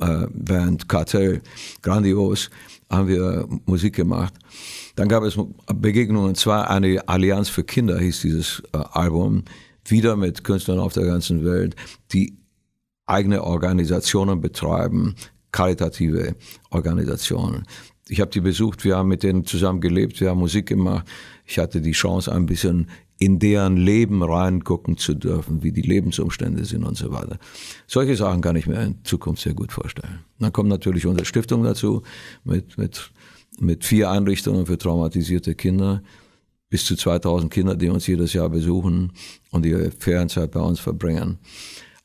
äh, 0.00 0.76
Kartell, 0.88 1.42
grandios, 1.82 2.50
haben 2.90 3.08
wir 3.08 3.46
Musik 3.66 3.94
gemacht. 3.94 4.34
Dann 4.96 5.08
gab 5.08 5.22
es 5.22 5.38
Begegnungen, 5.74 6.34
zwar 6.34 6.70
eine 6.70 7.06
Allianz 7.08 7.48
für 7.48 7.64
Kinder 7.64 7.98
hieß 7.98 8.22
dieses 8.22 8.62
äh, 8.72 8.78
Album, 8.78 9.44
wieder 9.84 10.16
mit 10.16 10.44
Künstlern 10.44 10.78
auf 10.78 10.92
der 10.94 11.04
ganzen 11.04 11.44
Welt, 11.44 11.76
die 12.12 12.37
eigene 13.08 13.42
Organisationen 13.42 14.40
betreiben, 14.40 15.14
karitative 15.52 16.36
Organisationen. 16.70 17.64
Ich 18.08 18.20
habe 18.20 18.30
die 18.30 18.40
besucht, 18.40 18.84
wir 18.84 18.96
haben 18.96 19.08
mit 19.08 19.22
denen 19.22 19.44
zusammen 19.44 19.80
gelebt, 19.80 20.20
wir 20.20 20.30
haben 20.30 20.38
Musik 20.38 20.66
gemacht. 20.66 21.06
Ich 21.44 21.58
hatte 21.58 21.80
die 21.80 21.92
Chance, 21.92 22.32
ein 22.32 22.46
bisschen 22.46 22.88
in 23.18 23.38
deren 23.38 23.76
Leben 23.76 24.22
reingucken 24.22 24.96
zu 24.96 25.14
dürfen, 25.14 25.62
wie 25.62 25.72
die 25.72 25.82
Lebensumstände 25.82 26.64
sind 26.64 26.84
und 26.84 26.96
so 26.96 27.10
weiter. 27.12 27.38
Solche 27.86 28.14
Sachen 28.16 28.40
kann 28.40 28.56
ich 28.56 28.66
mir 28.66 28.80
in 28.80 29.04
Zukunft 29.04 29.42
sehr 29.42 29.54
gut 29.54 29.72
vorstellen. 29.72 30.20
Dann 30.38 30.52
kommt 30.52 30.68
natürlich 30.68 31.04
unsere 31.04 31.26
Stiftung 31.26 31.64
dazu 31.64 32.02
mit, 32.44 32.78
mit, 32.78 33.10
mit 33.58 33.84
vier 33.84 34.10
Einrichtungen 34.10 34.66
für 34.66 34.78
traumatisierte 34.78 35.54
Kinder, 35.56 36.02
bis 36.70 36.84
zu 36.84 36.96
2000 36.96 37.52
Kinder, 37.52 37.74
die 37.74 37.88
uns 37.88 38.06
jedes 38.06 38.32
Jahr 38.34 38.48
besuchen 38.48 39.12
und 39.50 39.66
ihre 39.66 39.90
Ferienzeit 39.90 40.52
bei 40.52 40.60
uns 40.60 40.78
verbringen. 40.78 41.38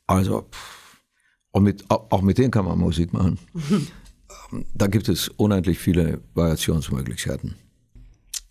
Also, 0.06 0.46
und 1.54 1.62
mit, 1.62 1.84
auch 1.88 2.20
mit 2.20 2.38
denen 2.38 2.50
kann 2.50 2.64
man 2.64 2.78
Musik 2.78 3.12
machen. 3.12 3.38
da 4.74 4.88
gibt 4.88 5.08
es 5.08 5.28
unendlich 5.28 5.78
viele 5.78 6.20
Variationsmöglichkeiten. 6.34 7.54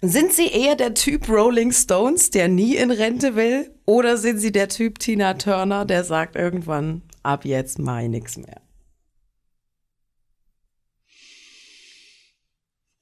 Sind 0.02 0.32
Sie 0.32 0.48
eher 0.48 0.78
der 0.78 0.94
Typ 0.94 1.28
Rolling 1.28 1.74
Stones, 1.74 2.30
der 2.30 2.48
nie 2.48 2.78
in 2.78 2.92
Rente 2.92 3.36
will? 3.36 3.72
Oder 3.86 4.18
sind 4.18 4.40
Sie 4.40 4.54
der 4.54 4.70
Typ 4.70 5.00
Tina 5.00 5.34
Turner, 5.34 5.84
der 5.84 6.06
sagt 6.06 6.38
irgendwann, 6.38 7.02
ab 7.24 7.44
jetzt 7.44 7.78
mache 7.78 8.04
ich 8.04 8.10
nichts 8.10 8.38
mehr? 8.38 8.62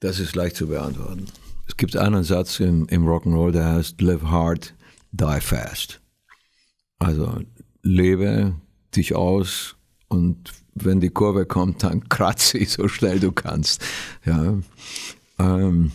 Das 0.00 0.18
ist 0.18 0.34
leicht 0.34 0.56
zu 0.56 0.66
beantworten. 0.66 1.26
Es 1.68 1.76
gibt 1.76 1.96
einen 1.96 2.24
Satz 2.24 2.58
im, 2.58 2.88
im 2.88 3.06
Rock'n'Roll, 3.06 3.52
der 3.52 3.66
heißt 3.74 4.00
Live 4.00 4.22
hard, 4.22 4.74
die 5.12 5.40
fast. 5.40 6.00
Also 6.98 7.40
lebe 7.82 8.56
dich 8.96 9.14
aus 9.14 9.76
und 10.12 10.52
wenn 10.74 11.00
die 11.00 11.08
Kurve 11.08 11.46
kommt, 11.46 11.82
dann 11.82 12.08
kratze 12.08 12.58
sie 12.58 12.66
so 12.66 12.86
schnell 12.86 13.18
du 13.18 13.32
kannst. 13.32 13.82
Ja. 14.26 14.58
Ähm, 15.38 15.90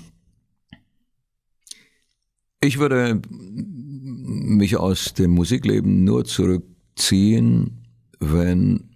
ich 2.60 2.80
würde 2.80 3.22
mich 3.30 4.76
aus 4.76 5.14
dem 5.14 5.32
Musikleben 5.32 6.04
nur 6.04 6.26
zurückziehen, 6.26 7.86
wenn 8.20 8.90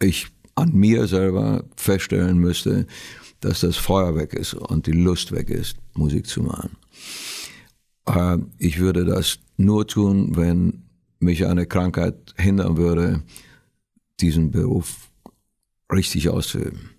ich 0.00 0.28
an 0.54 0.72
mir 0.72 1.06
selber 1.08 1.64
feststellen 1.76 2.38
müsste, 2.38 2.86
dass 3.40 3.60
das 3.60 3.76
Feuer 3.76 4.16
weg 4.16 4.32
ist 4.32 4.54
und 4.54 4.86
die 4.86 4.92
Lust 4.92 5.32
weg 5.32 5.50
ist, 5.50 5.76
Musik 5.92 6.26
zu 6.26 6.42
machen. 6.42 6.76
Äh, 8.06 8.38
ich 8.58 8.78
würde 8.78 9.04
das 9.04 9.38
nur 9.58 9.86
tun, 9.86 10.36
wenn 10.36 10.84
mich 11.18 11.46
eine 11.46 11.66
Krankheit 11.66 12.34
hindern 12.36 12.78
würde, 12.78 13.22
diesen 14.20 14.50
Beruf 14.50 15.10
richtig 15.92 16.28
auszuüben. 16.28 16.90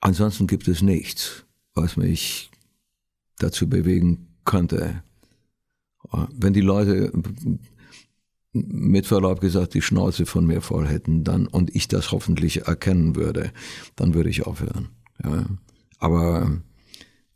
Ansonsten 0.00 0.46
gibt 0.46 0.68
es 0.68 0.82
nichts, 0.82 1.44
was 1.74 1.96
mich 1.96 2.50
dazu 3.38 3.68
bewegen 3.68 4.28
könnte. 4.44 5.02
Wenn 6.30 6.52
die 6.52 6.60
Leute 6.60 7.12
mit 8.52 9.06
Verlaub 9.06 9.40
gesagt 9.40 9.74
die 9.74 9.82
Schnauze 9.82 10.26
von 10.26 10.46
mir 10.46 10.60
voll 10.60 10.86
hätten 10.86 11.24
dann 11.24 11.46
und 11.46 11.74
ich 11.74 11.88
das 11.88 12.12
hoffentlich 12.12 12.66
erkennen 12.66 13.16
würde, 13.16 13.52
dann 13.96 14.14
würde 14.14 14.30
ich 14.30 14.46
aufhören. 14.46 14.90
Ja. 15.22 15.46
Aber 15.98 16.60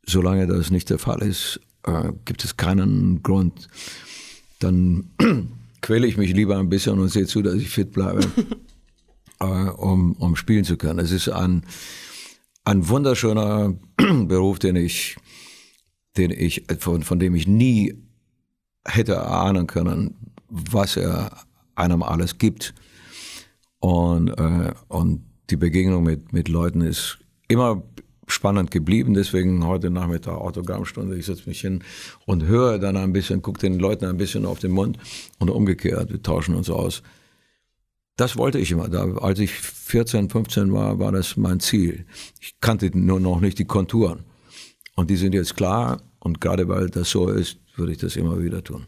solange 0.07 0.47
das 0.47 0.71
nicht 0.71 0.91
der 0.91 0.99
Fall 0.99 1.23
ist, 1.23 1.61
äh, 1.85 2.13
gibt 2.25 2.45
es 2.45 2.57
keinen 2.57 3.23
Grund. 3.23 3.69
Dann 4.61 5.11
quäle 5.81 6.07
ich 6.07 6.17
mich 6.17 6.33
lieber 6.33 6.59
ein 6.59 6.69
bisschen 6.69 6.99
und 6.99 7.09
sehe 7.09 7.27
zu, 7.27 7.43
dass 7.43 7.55
ich 7.55 7.69
fit 7.71 7.93
bleibe, 7.93 8.21
äh, 9.41 9.45
um, 9.45 10.13
um 10.15 10.37
spielen 10.37 10.65
zu 10.65 10.77
können. 10.77 10.99
Es 10.99 11.11
ist 11.11 11.29
ein, 11.29 11.65
ein 12.65 12.89
wunderschöner 12.89 13.75
Beruf, 13.97 14.59
den 14.59 14.77
ich, 14.77 15.17
den 16.17 16.31
ich, 16.31 16.65
von, 16.79 17.03
von 17.03 17.19
dem 17.19 17.35
ich 17.35 17.47
nie 17.47 17.95
hätte 18.87 19.15
erahnen 19.15 19.67
können, 19.67 20.17
was 20.49 20.97
er 20.97 21.31
einem 21.75 22.03
alles 22.03 22.39
gibt. 22.39 22.75
Und, 23.79 24.29
äh, 24.31 24.73
und 24.89 25.25
die 25.51 25.57
Begegnung 25.57 26.03
mit, 26.03 26.33
mit 26.33 26.49
Leuten 26.49 26.81
ist 26.81 27.19
immer 27.49 27.83
spannend 28.29 28.71
geblieben. 28.71 29.15
Deswegen 29.15 29.67
heute 29.67 29.91
Nachmittag 29.91 30.37
Autogrammstunde. 30.37 31.17
Ich 31.17 31.27
setze 31.27 31.49
mich 31.49 31.61
hin 31.61 31.83
und 32.27 32.45
höre 32.45 32.79
dann 32.79 32.97
ein 32.97 33.13
bisschen, 33.13 33.43
gucke 33.43 33.61
den 33.61 33.79
Leuten 33.79 34.05
ein 34.05 34.17
bisschen 34.17 34.47
auf 34.47 34.59
den 34.59 34.73
Mund 34.73 34.99
und 35.39 35.51
umgekehrt. 35.51 36.11
Wir 36.11 36.23
tauschen 36.23 36.55
uns 36.55 36.71
aus. 36.71 37.03
Das 38.17 38.37
wollte 38.37 38.59
ich 38.59 38.73
immer. 38.73 38.89
Da, 38.89 39.05
als 39.19 39.39
ich 39.39 39.53
14, 39.53 40.29
15 40.29 40.73
war, 40.73 40.99
war 40.99 41.13
das 41.13 41.37
mein 41.37 41.61
Ziel. 41.61 42.05
Ich 42.41 42.61
kannte 42.61 42.91
nur 42.97 43.21
noch 43.21 43.41
nicht 43.41 43.59
die 43.59 43.65
Konturen. 43.65 44.25
Und 44.97 45.11
die 45.11 45.17
sind 45.17 45.35
jetzt 45.35 45.57
klar. 45.57 46.03
Und 46.19 46.41
gerade 46.41 46.69
weil 46.69 46.91
das 46.91 47.11
so 47.11 47.29
ist, 47.29 47.59
würde 47.77 47.93
ich 47.93 47.99
das 47.99 48.17
immer 48.17 48.43
wieder 48.43 48.63
tun. 48.65 48.87